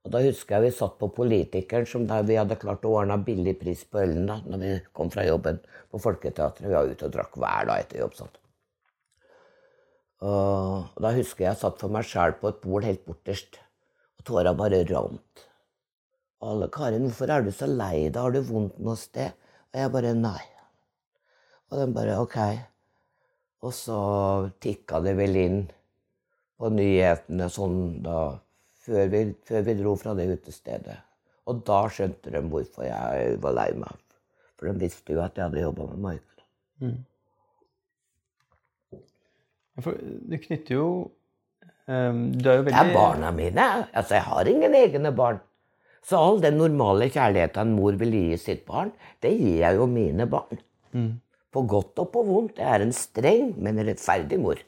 [0.07, 3.17] Og da husker jeg vi satt på Politikeren, som der vi hadde klart å ordne
[3.27, 5.59] billig pris på ølen da når vi kom fra jobben
[5.91, 6.69] på Folketeatret.
[6.69, 8.15] Vi var ute og drakk hver dag etter jobb.
[8.15, 8.37] sånn.
[10.31, 13.59] Og da husker jeg jeg satt for meg sjæl på et bord helt borterst,
[14.17, 15.43] og tåra bare rant.
[16.41, 18.23] Og alle 'Karin, hvorfor er du så lei deg?
[18.23, 19.35] Har du vondt noe sted?'
[19.75, 20.47] Og jeg bare 'nei'.
[21.71, 22.76] Og den bare 'ok'.
[23.67, 23.99] Og så
[24.63, 25.63] tikka det vel inn
[26.57, 28.21] på nyhetene sånn da
[28.87, 31.01] før vi, før vi dro fra det utestedet.
[31.51, 33.99] Og da skjønte de hvorfor jeg var lei meg.
[34.57, 36.95] For de visste jo at jeg hadde jobba med Michael.
[39.85, 40.87] For du knytter jo
[41.91, 43.67] um, Du er jo Det er barna mine.
[43.93, 45.43] Altså, jeg har ingen egne barn.
[46.07, 48.93] Så all den normale kjærligheten en mor vil gi sitt barn,
[49.23, 50.61] det gir jeg jo mine barn.
[51.57, 52.61] På godt og på vondt.
[52.61, 54.61] Jeg er en streng, men rettferdig mor.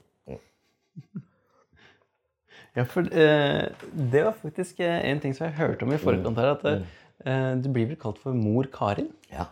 [2.77, 6.39] Ja, for eh, det var faktisk eh, en ting som jeg hørte om i forkant
[6.39, 9.09] her, at eh, du blir vel kalt for mor Karin.
[9.33, 9.49] Ja.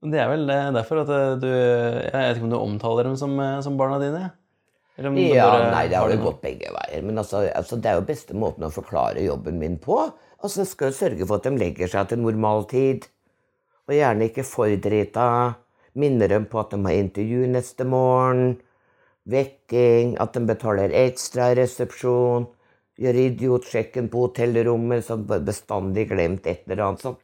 [0.00, 3.16] Det er vel eh, derfor at eh, du Jeg vet ikke om du omtaler dem
[3.20, 4.30] som, eh, som barna dine?
[5.00, 7.04] Ja, nei, det har har jo gått begge veier.
[7.06, 9.96] Men altså, altså, det er jo beste måten å forklare jobben min på.
[10.42, 13.06] Altså, jeg skal jo sørge for at de legger seg til normal tid.
[13.88, 15.24] Og gjerne ikke for drita.
[15.98, 18.58] Minner dem på at de har intervju neste morgen.
[19.30, 20.16] Vekking.
[20.22, 22.46] At de betaler ekstra i resepsjon.
[23.00, 27.22] Gjør idiotsjekken på hotellrommet, så bestandig glemt et eller annet sånt.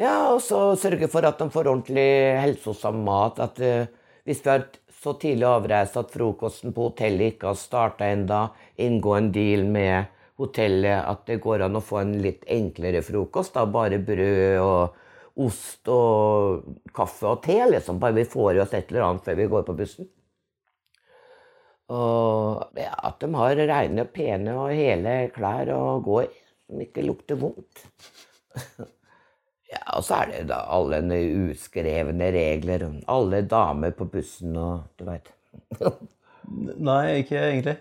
[0.00, 3.40] Ja, og så sørge for at de får ordentlig helsosam mat.
[3.40, 3.88] At uh,
[4.24, 4.64] hvis vi har
[5.00, 8.46] så tidlig avreise at frokosten på hotellet ikke har starta enda,
[8.80, 10.08] inngå en deal med
[10.40, 13.54] hotellet at det går an å få en litt enklere frokost.
[13.56, 14.96] da, Bare brød og
[15.46, 18.00] ost og kaffe og te, liksom.
[18.02, 20.08] Bare vi får i oss et eller annet før vi går på bussen.
[21.90, 26.30] Og ja, at de har rene, pene og hele klær og går
[26.70, 27.84] som ikke lukter vondt.
[29.70, 32.88] Ja, og så er det da alle de uskrevne regler.
[33.06, 35.30] Alle damer på bussen og du veit.
[36.88, 37.76] Nei, ikke egentlig.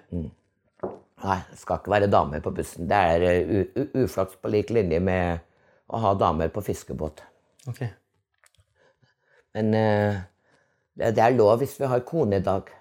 [1.23, 2.85] Nei, det skal ikke være damer på bussen.
[2.91, 5.41] Det er eh, uflaks på lik linje med
[5.89, 7.25] å ha damer på fiskebåt.
[7.67, 7.83] Ok.
[9.57, 10.19] Men eh,
[10.99, 12.71] det, er lov hvis vi har konedag.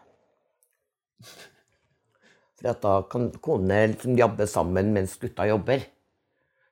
[2.58, 5.82] For at da kan konene liksom jobbe sammen mens gutta jobber.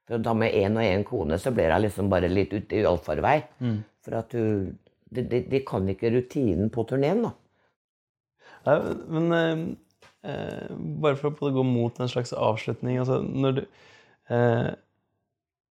[0.06, 2.86] For da med én og én kone så blir hun liksom bare litt ute i
[2.86, 3.40] allfarvei.
[4.06, 4.74] For at du
[5.08, 7.32] de, de, de kan ikke rutinen på turneen, da.
[8.66, 8.78] Nei,
[9.14, 9.60] men eh,
[10.30, 13.84] eh, bare for å gå mot en slags avslutning altså, når, du,
[14.34, 14.70] eh,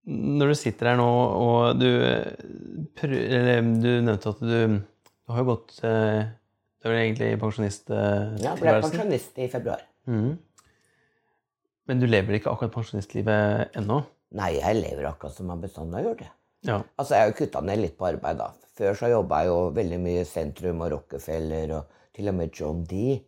[0.06, 2.34] når du sitter her nå og du eh,
[3.02, 6.28] Du nevnte at du, du har jo gått eh,
[6.80, 7.38] Du er vel egentlig i
[8.44, 9.82] Ja, ble pensjonist i februar.
[10.06, 10.36] Mm.
[11.90, 14.04] Men du lever ikke akkurat pensjonistlivet ennå?
[14.36, 16.24] Nei, jeg lever akkurat som jeg bestandig har gjort.
[16.24, 16.32] det.
[16.66, 16.80] Ja.
[16.98, 18.38] Altså, Jeg har jo kutta ned litt på arbeid.
[18.38, 18.52] da.
[18.76, 22.52] Før så jobba jeg jo veldig mye i sentrum og Rockefeller og til og med
[22.54, 23.22] John D.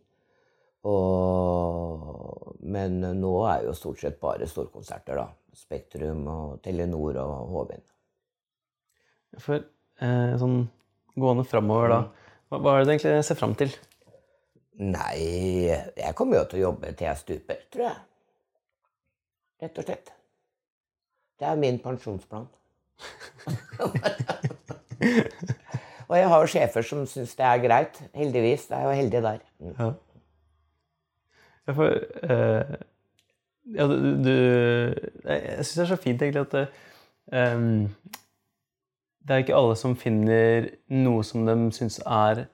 [0.86, 2.54] Og...
[2.68, 5.18] Men nå er jo stort sett bare storkonserter.
[5.18, 5.28] da.
[5.58, 7.82] Spektrum og Telenor og Hovin.
[9.42, 10.60] For eh, sånn
[11.18, 12.00] gående framover da,
[12.48, 13.72] hva, hva er det du egentlig ser fram til?
[14.78, 15.18] Nei,
[15.98, 17.98] jeg kommer jo til å jobbe til jeg stuper, tror jeg.
[19.64, 20.12] Rett og slett.
[21.38, 22.46] Det er min pensjonsplan.
[26.08, 27.98] og jeg har jo sjefer som syns det er greit.
[28.14, 28.68] Heldigvis.
[28.70, 29.40] Det er jo heldig der.
[29.58, 29.74] Mm.
[29.74, 29.88] Ja.
[31.68, 32.78] Ja, for uh,
[33.76, 34.34] ja, du, du
[35.28, 36.64] Jeg, syns det er så fint egentlig at det,
[37.36, 37.90] ehm,
[39.20, 42.46] det er ikke alle som finner noe som de syns er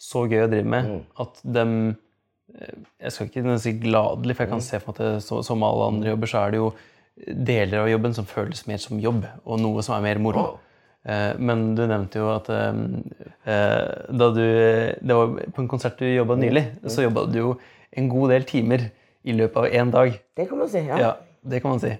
[0.00, 0.88] så gøy å drive med,
[1.20, 2.72] at de eh,
[3.04, 5.64] Jeg skal ikke si gladelig, for jeg kan se for meg at det, så, som
[5.66, 6.72] alle andre jobber, så er det jo
[7.52, 10.46] deler av jobben som føles mer som jobb, og noe som er mer moro.
[10.48, 10.60] Oh.
[11.36, 12.78] Men du nevnte jo at eh,
[13.52, 17.50] eh, da du Det var på en konsert du jobba nylig, så jobba du jo
[17.96, 18.88] en god del timer
[19.24, 20.16] i løpet av én dag.
[20.36, 20.82] Det kan man si.
[20.84, 20.98] ja.
[21.00, 21.92] Ja, det kan man si.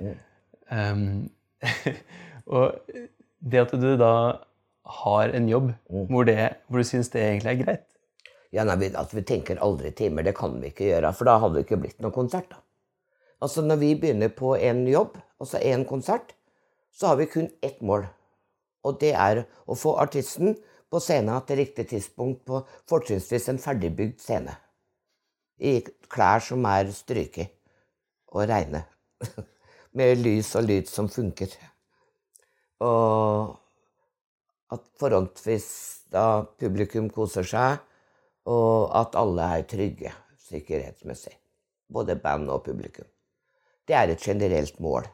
[0.70, 1.30] Um,
[2.56, 2.80] og
[3.44, 4.14] det at du da
[4.84, 6.38] har en jobb hvor, det,
[6.68, 7.84] hvor du syns det egentlig er greit
[8.54, 10.22] Ja, nei, vi, altså, vi tenker aldri timer.
[10.22, 12.52] Det kan vi ikke gjøre, for da hadde det ikke blitt noen konsert.
[12.52, 12.60] da.
[13.42, 16.36] Altså, Når vi begynner på en jobb, altså en konsert,
[16.94, 18.06] så har vi kun ett mål.
[18.86, 20.54] Og det er å få artisten
[20.86, 24.54] på scenen til riktig tidspunkt på fortrinnsvis en ferdigbygd scene.
[25.58, 25.80] I
[26.10, 27.52] klær som er stryket
[28.34, 28.84] og reine.
[29.96, 31.52] Med lys og lyd som funker.
[32.82, 33.54] Og
[34.74, 35.66] at forhåndsvis
[36.14, 37.82] da publikum koser seg,
[38.50, 40.12] og at alle er trygge
[40.48, 41.34] sikkerhetsmessig.
[41.94, 43.06] Både band og publikum.
[43.86, 45.06] Det er et generelt mål.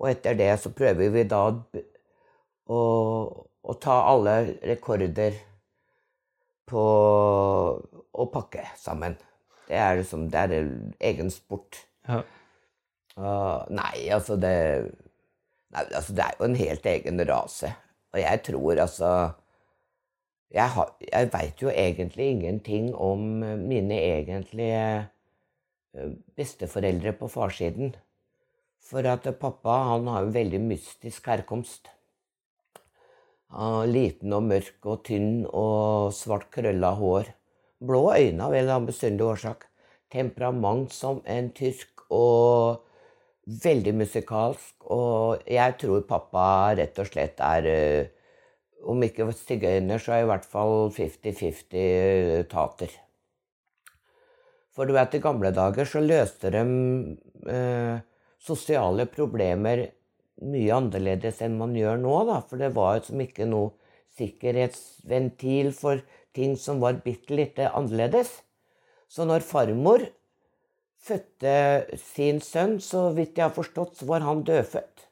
[0.00, 2.80] Og etter det så prøver vi da å,
[3.62, 4.34] å ta alle
[4.64, 5.36] rekorder
[6.66, 6.82] på
[8.14, 9.16] å pakke sammen.
[9.68, 11.84] Det er liksom Det er en egen sport.
[12.08, 12.22] Ja.
[13.14, 14.54] Uh, nei, altså det
[15.74, 17.72] Nei, altså det er jo en helt egen rase.
[18.14, 19.10] Og jeg tror altså
[20.54, 25.08] Jeg, har, jeg veit jo egentlig ingenting om mine egentlige
[25.98, 27.96] eh, besteforeldre på farssiden.
[28.84, 31.90] For at pappa han har en veldig mystisk herkomst.
[33.50, 37.32] Han er liten og mørk og tynn og svart krølla hår.
[37.80, 39.64] Blå øyne av en eller årsak.
[40.10, 42.84] Temperament som en tysk og
[43.64, 44.74] veldig musikalsk.
[44.90, 48.04] Og jeg tror pappa rett og slett er eh,
[48.84, 52.90] Om ikke sigøyner, så er i hvert fall 50-50 tater.
[54.76, 56.64] For du vet, i gamle dager så løste de
[57.48, 58.02] eh,
[58.44, 59.86] sosiale problemer
[60.44, 62.42] mye annerledes enn man gjør nå, da.
[62.44, 63.72] For det var liksom ikke noe
[64.18, 66.04] sikkerhetsventil for
[66.34, 68.30] ting som var bitte litt annerledes.
[69.08, 70.06] Så når farmor
[71.04, 71.56] fødte
[72.00, 75.08] sin sønn, så vidt jeg har forstått, så var han dødfødt.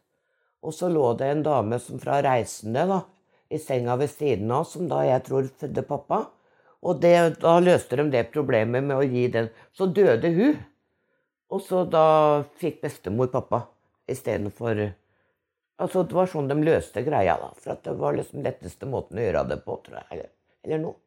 [0.63, 3.01] Og så lå det en dame som fra Reisende da,
[3.53, 6.23] i senga ved siden av, som da jeg tror fødte pappa.
[6.83, 9.51] Og det, da løste de det problemet med å gi den.
[9.77, 10.57] Så døde hun.
[11.53, 12.07] Og så da
[12.59, 13.67] fikk bestemor pappa
[14.11, 14.89] istedenfor
[15.83, 17.49] Altså, det var sånn de løste greia, da.
[17.59, 20.07] For det var liksom letteste måten å gjøre det på, tror jeg.
[20.15, 20.29] Eller,
[20.63, 21.02] eller noe.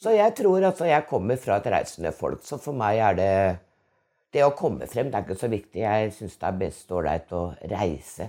[0.00, 3.34] Så jeg tror altså jeg kommer fra et reisende folk, så for meg er det
[4.32, 5.80] Det å komme frem, det er ikke så viktig.
[5.82, 8.28] Jeg syns det er best ålreit å reise.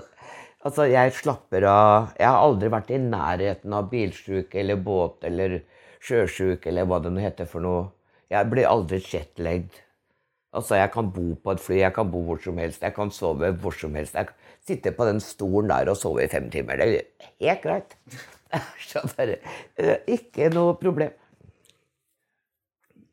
[0.66, 5.62] altså, jeg slapper av Jeg har aldri vært i nærheten av bilsjuk eller båt eller
[6.04, 7.86] sjøsjuk eller hva det nå heter for noe.
[8.28, 9.80] Jeg blir aldri jetlagd.
[10.52, 13.14] Altså, jeg kan bo på et fly, jeg kan bo hvor som helst, jeg kan
[13.14, 14.18] sove hvor som helst.
[14.18, 16.84] Jeg kan sitte på den stolen der og sove i fem timer.
[16.84, 17.96] Det er helt greit.
[18.90, 19.38] Så bare,
[20.10, 21.12] ikke noe problem.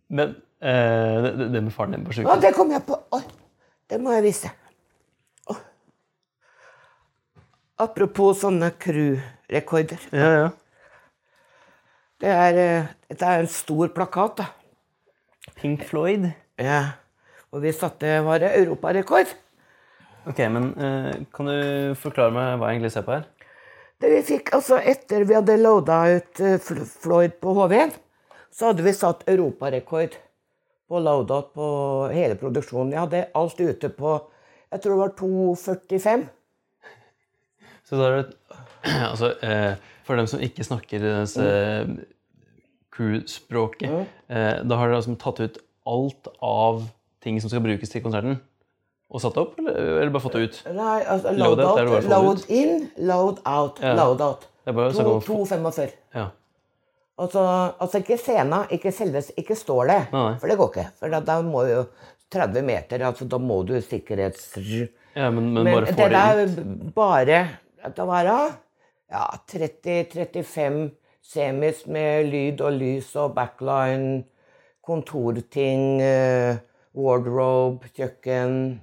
[0.07, 2.97] Men eh, det, det med faren din på Å, det kom jeg på.
[3.17, 3.23] Oi,
[3.91, 4.51] det må jeg vise.
[5.47, 5.57] Å.
[7.87, 10.07] Apropos sånne crew-rekorder.
[10.15, 10.47] Ja, ja.
[12.17, 14.47] Det er, eh, dette er en stor plakat, da.
[15.59, 16.31] Pink Floyd.
[16.57, 16.81] Ja.
[17.53, 19.29] Og vi satte var det europarekord.
[20.27, 23.27] Ok, men eh, kan du forklare meg hva jeg egentlig ser på her?
[23.97, 27.93] Det vi fikk, altså Etter vi hadde loada ut eh, Floyd på HV-en,
[28.53, 30.17] så hadde vi satt europarekord
[30.87, 31.67] på loadout på
[32.13, 32.93] hele produksjonen.
[32.93, 34.17] Jeg hadde alt ute på
[34.67, 36.25] jeg tror det var 2,45.
[37.87, 38.25] Så da er det
[39.11, 39.73] Altså, eh,
[40.07, 41.89] for dem som ikke snakker uh,
[42.95, 44.05] crew-språket, mm.
[44.63, 46.85] da har dere altså tatt ut alt av
[47.23, 48.37] ting som skal brukes til konserten,
[49.07, 50.57] og satt opp, eller, eller bare fått det ut?
[50.75, 53.93] Nei, altså Load load out, er det out, load in, load out, Ja.
[53.95, 54.47] load out.
[54.65, 55.93] Det er bare å snakke om å få- 2,45.
[56.13, 56.27] Ja.
[57.17, 57.43] Altså,
[57.81, 60.37] altså ikke scena, ikke selve, ikke stålet, Nei.
[60.37, 60.85] for det går ikke.
[60.99, 61.87] For da, da må jo
[62.29, 64.51] 30 meter, altså da må du sikkerhets...
[65.15, 66.93] ja, men, men, bare det få det ut.
[66.93, 67.39] bare
[67.95, 70.91] Det var ja, 30-35
[71.23, 74.25] semis med lyd og lys og backline,
[74.83, 76.57] kontorting, eh,
[76.95, 78.79] wardrobe, kjøkken.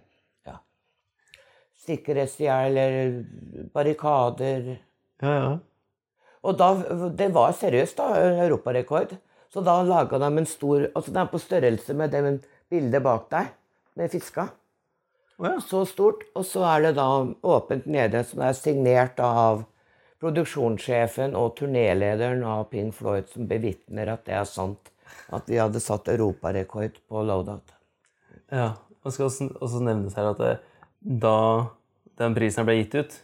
[1.84, 3.20] Sikkerhetsgjerder,
[3.74, 4.74] barrikader
[5.22, 5.52] Ja, ja.
[6.42, 6.68] og da,
[7.16, 9.14] det var seriøst, da, europarekord.
[9.54, 12.22] Så da laga de en stor altså Den er på størrelse med det
[12.72, 13.52] bildet bak deg,
[13.94, 14.48] med fiska.
[15.38, 15.60] Oh, ja.
[15.62, 16.24] Så stort.
[16.34, 17.06] Og så er det da
[17.42, 19.64] åpent nede, som er signert av
[20.22, 24.90] produksjonssjefen og turnélederen av Pink Floyd, som bevitner at det er sant.
[25.34, 27.74] At vi hadde satt europarekord på loadout.
[28.52, 28.72] Ja,
[29.04, 30.54] og skal også, også nevnes her at det,
[31.04, 31.36] da
[32.18, 33.16] den prisen ble gitt ut,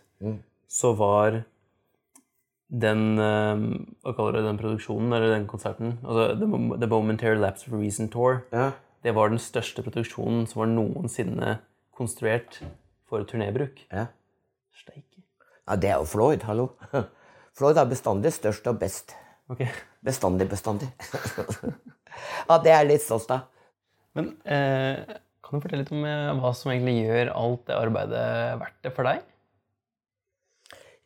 [0.71, 1.43] så var
[2.71, 3.63] den eh,
[4.05, 5.97] Hva kaller du den produksjonen, eller den konserten?
[6.05, 6.47] Altså The,
[6.79, 8.45] The Momentary Lapse of Reason Tour.
[8.55, 8.71] Ja.
[9.03, 11.57] Det var den største produksjonen som var noensinne
[11.97, 12.61] konstruert
[13.09, 13.83] for turnébruk.
[13.91, 14.07] Ja.
[14.77, 15.25] Steike.
[15.67, 16.71] ja, det er jo Floyd, hallo.
[17.59, 19.17] Floyd er bestandig størst og best.
[19.51, 19.65] Ok.
[20.07, 20.89] Bestandig, bestandig.
[22.49, 23.49] ja, det er litt stolt av.
[24.15, 25.19] Men eh,
[25.51, 28.27] kan du fortelle litt om eh, hva som egentlig gjør alt det arbeidet
[28.61, 29.25] verdt det for deg?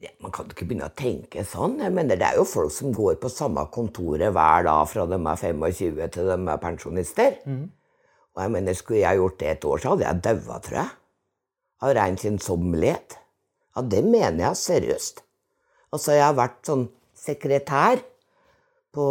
[0.04, 1.78] Ja, man kan ikke begynne å tenke sånn.
[1.80, 5.16] Jeg mener, Det er jo folk som går på samme kontoret hver dag fra de
[5.16, 7.38] er 25 til de er pensjonister.
[8.34, 10.90] Og jeg mener, Skulle jeg gjort det et år, så hadde jeg daua, tror jeg.
[11.80, 13.16] Av rein kjedsommelighet.
[13.74, 15.24] Ja, det mener jeg seriøst.
[15.94, 18.02] Altså, jeg har vært sånn sekretær
[18.94, 19.04] på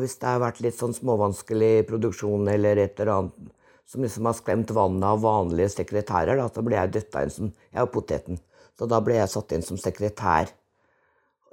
[0.00, 3.50] Hvis det har vært litt sånn småvanskelig produksjon eller et eller annet
[3.86, 7.50] som liksom har sklemt vannet av vanlige sekretærer, da, så ble jeg dytta inn som
[7.70, 8.40] Jeg var poteten.
[8.76, 10.50] Så da ble jeg satt inn som sekretær.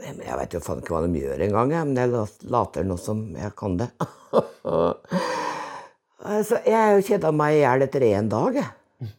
[0.01, 2.07] Jeg, veit jo faen ikke hva de gjør engang, men jeg
[2.51, 3.89] later nå som jeg kan det.
[6.49, 9.11] så jeg kjeda meg i hjel etter én dag, jeg.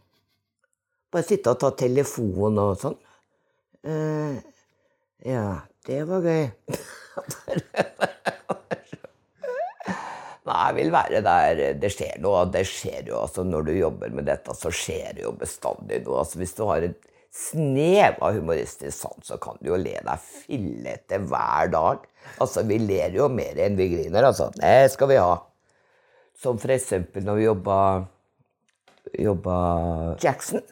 [1.14, 2.98] Bare sitte og ta telefon og sånn.
[3.86, 4.34] Eh,
[5.30, 5.46] ja,
[5.86, 6.48] det var gøy.
[10.44, 12.44] Nei, jeg vil være der det skjer noe.
[12.52, 16.20] Det skjer jo altså Når du jobber med dette, så skjer det jo bestandig noe.
[16.20, 20.26] Altså, hvis du har et snev av humoristisk sans, så kan du jo le deg
[20.28, 22.04] fillete hver dag.
[22.38, 24.50] Altså, vi ler jo mer enn vi griner, altså.
[24.54, 25.38] Det skal vi ha.
[26.38, 27.78] Som for eksempel når vi jobba
[29.18, 29.58] jobba
[30.22, 30.62] Jackson.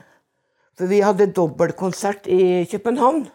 [0.79, 3.27] For vi hadde dobbeltkonsert i København.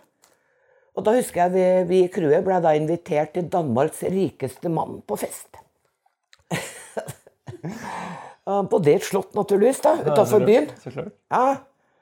[0.98, 5.02] Og da husker jeg vi, vi i crewet ble da invitert til Danmarks rikeste mann
[5.06, 5.57] på fest.
[8.72, 10.70] På det slott, naturligvis, da, utafor byen.
[11.34, 11.58] Ja,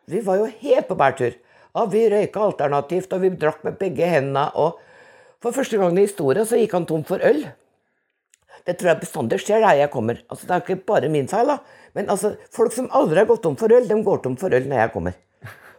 [0.05, 1.33] vi var jo helt på bærtur.
[1.75, 4.45] Ja, vi røyka alternativt, og vi drakk med begge hendene.
[4.53, 4.77] Og
[5.43, 7.41] for første gang i historien så gikk han tom for øl.
[8.65, 10.21] Det tror jeg bestandig skjer der jeg kommer.
[10.29, 11.57] Altså, det er ikke bare min feil, da.
[11.97, 14.69] Men altså, folk som aldri har gått tom for øl, de går tom for øl
[14.69, 15.17] når jeg kommer.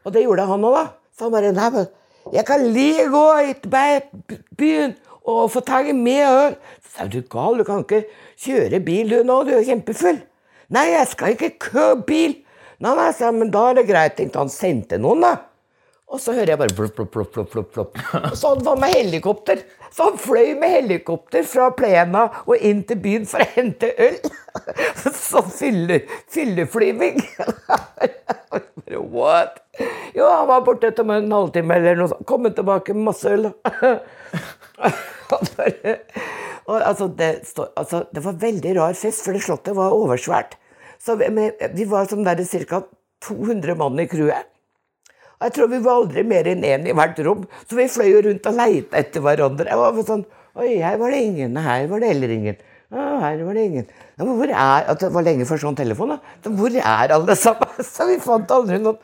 [0.07, 0.85] Og det gjorde han òg, da.
[1.17, 1.89] Så han bare Nei, men
[2.35, 3.25] jeg kan like gå
[3.63, 3.83] på
[4.59, 4.95] byen
[5.27, 6.57] og få tak i mer øl.
[6.85, 8.05] Så sa du gal, du kan ikke
[8.43, 10.23] kjøre bil du nå, du er kjempefull.
[10.75, 12.39] Nei, jeg skal ikke kjøre bil.
[12.83, 14.17] Nei, nei, sa men da er det greit.
[14.19, 15.35] Tenkte han sendte noen, da.
[16.07, 17.97] Og så hører jeg bare plopp, plopp, plopp, plopp, plopp.
[18.31, 19.63] Og så han var med helikopter.
[19.91, 24.19] Så han fløy med helikopter fra plena og inn til byen for å hente øl.
[25.17, 27.19] Sånn fylle, fylleflyving.
[29.17, 29.59] What?
[30.15, 32.27] Jo, han var borte etter en halvtime eller noe sånt.
[32.29, 33.51] Kommet tilbake med masse øl.
[36.67, 40.57] Og altså, det, stå- altså, det var veldig rar fest, for det slottet var oversvært.
[41.03, 42.83] Så vi, men vi var som der ca.
[43.27, 44.49] 200 mann i crewet.
[45.41, 48.47] Jeg tror vi var aldri mer enn én i hvert rom, så vi fløy rundt
[48.49, 49.69] og leita etter hverandre.
[49.69, 50.25] Jeg var sånn
[50.57, 52.57] Oi, her var det ingen, her var det heller ingen.
[52.89, 53.89] Å, her var det ingen.
[54.17, 56.49] Ja, men hvor er at Det var lenge før sånn telefon, da.
[56.49, 57.75] Hvor er alle sammen?
[57.85, 58.97] Så vi fant aldri noen.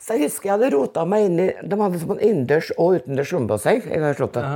[0.00, 3.30] Så jeg husker jeg hadde rota meg inn i De hadde sånn innendørs og utendørs
[3.34, 3.84] svømmebasseng.
[3.84, 4.48] i slottet.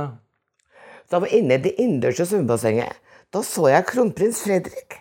[1.17, 2.97] Jeg var inne i det innendørs svømmebassenget.
[3.33, 4.99] Da så jeg kronprins Fredrik.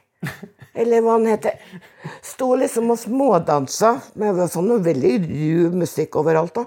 [0.78, 1.56] Eller hva han heter.
[2.24, 6.54] Sto liksom og smådansa med sånn veldig ruv musikk overalt.
[6.54, 6.66] da.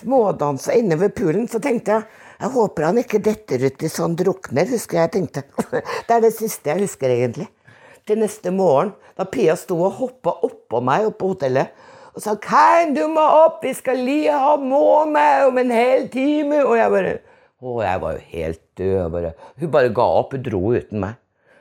[0.00, 1.48] Smådansa inne ved poolen.
[1.48, 5.42] Så tenkte jeg jeg håper han ikke detter uti så han drukner, husker jeg tenkte.
[6.06, 7.50] Det er det siste jeg husker, egentlig.
[8.08, 12.34] Til neste morgen, da Pia sto og hoppa oppå meg oppe på hotellet og sa
[12.34, 16.64] 'Kein, du må opp, vi skal li ha måne om en hel time'.
[16.64, 17.12] Og jeg bare
[17.60, 19.10] Å, jeg var jo helt død.
[19.12, 19.30] Bare,
[19.60, 21.18] hun bare ga opp, hun dro uten meg.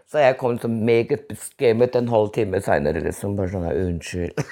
[0.09, 3.35] Så jeg kom liksom meget beskrevet en halv time seinere, liksom.
[3.37, 4.33] Bare sånn 'Unnskyld'.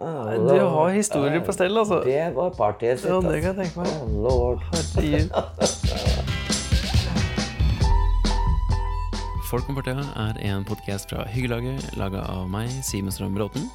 [0.00, 2.00] Du har historier på stell, altså.
[2.04, 3.10] Det var partyet sitt.
[3.10, 3.88] Ja, det kan jeg tenke meg.
[4.00, 4.58] Oh, lord.
[9.50, 13.68] Folk om partiet er en podkast fra Hyggelaget, laga av meg, Simen Strøm Bråten.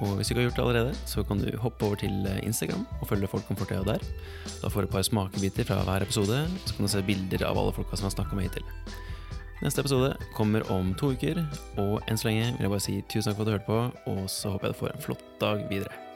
[0.00, 2.86] Og hvis du ikke har gjort det allerede, så kan du hoppe over til Instagram
[3.00, 4.04] og følge Folk om fortida der.
[4.62, 7.58] Da får du et par smakebiter fra hver episode, så kan du se bilder av
[7.58, 8.64] alle folka som har snakka med hittil.
[9.62, 11.38] Neste episode kommer om to uker,
[11.78, 14.10] og enn så lenge vil jeg bare si tusen takk for at du hørte på,
[14.10, 16.11] og så håper jeg du får en flott dag videre.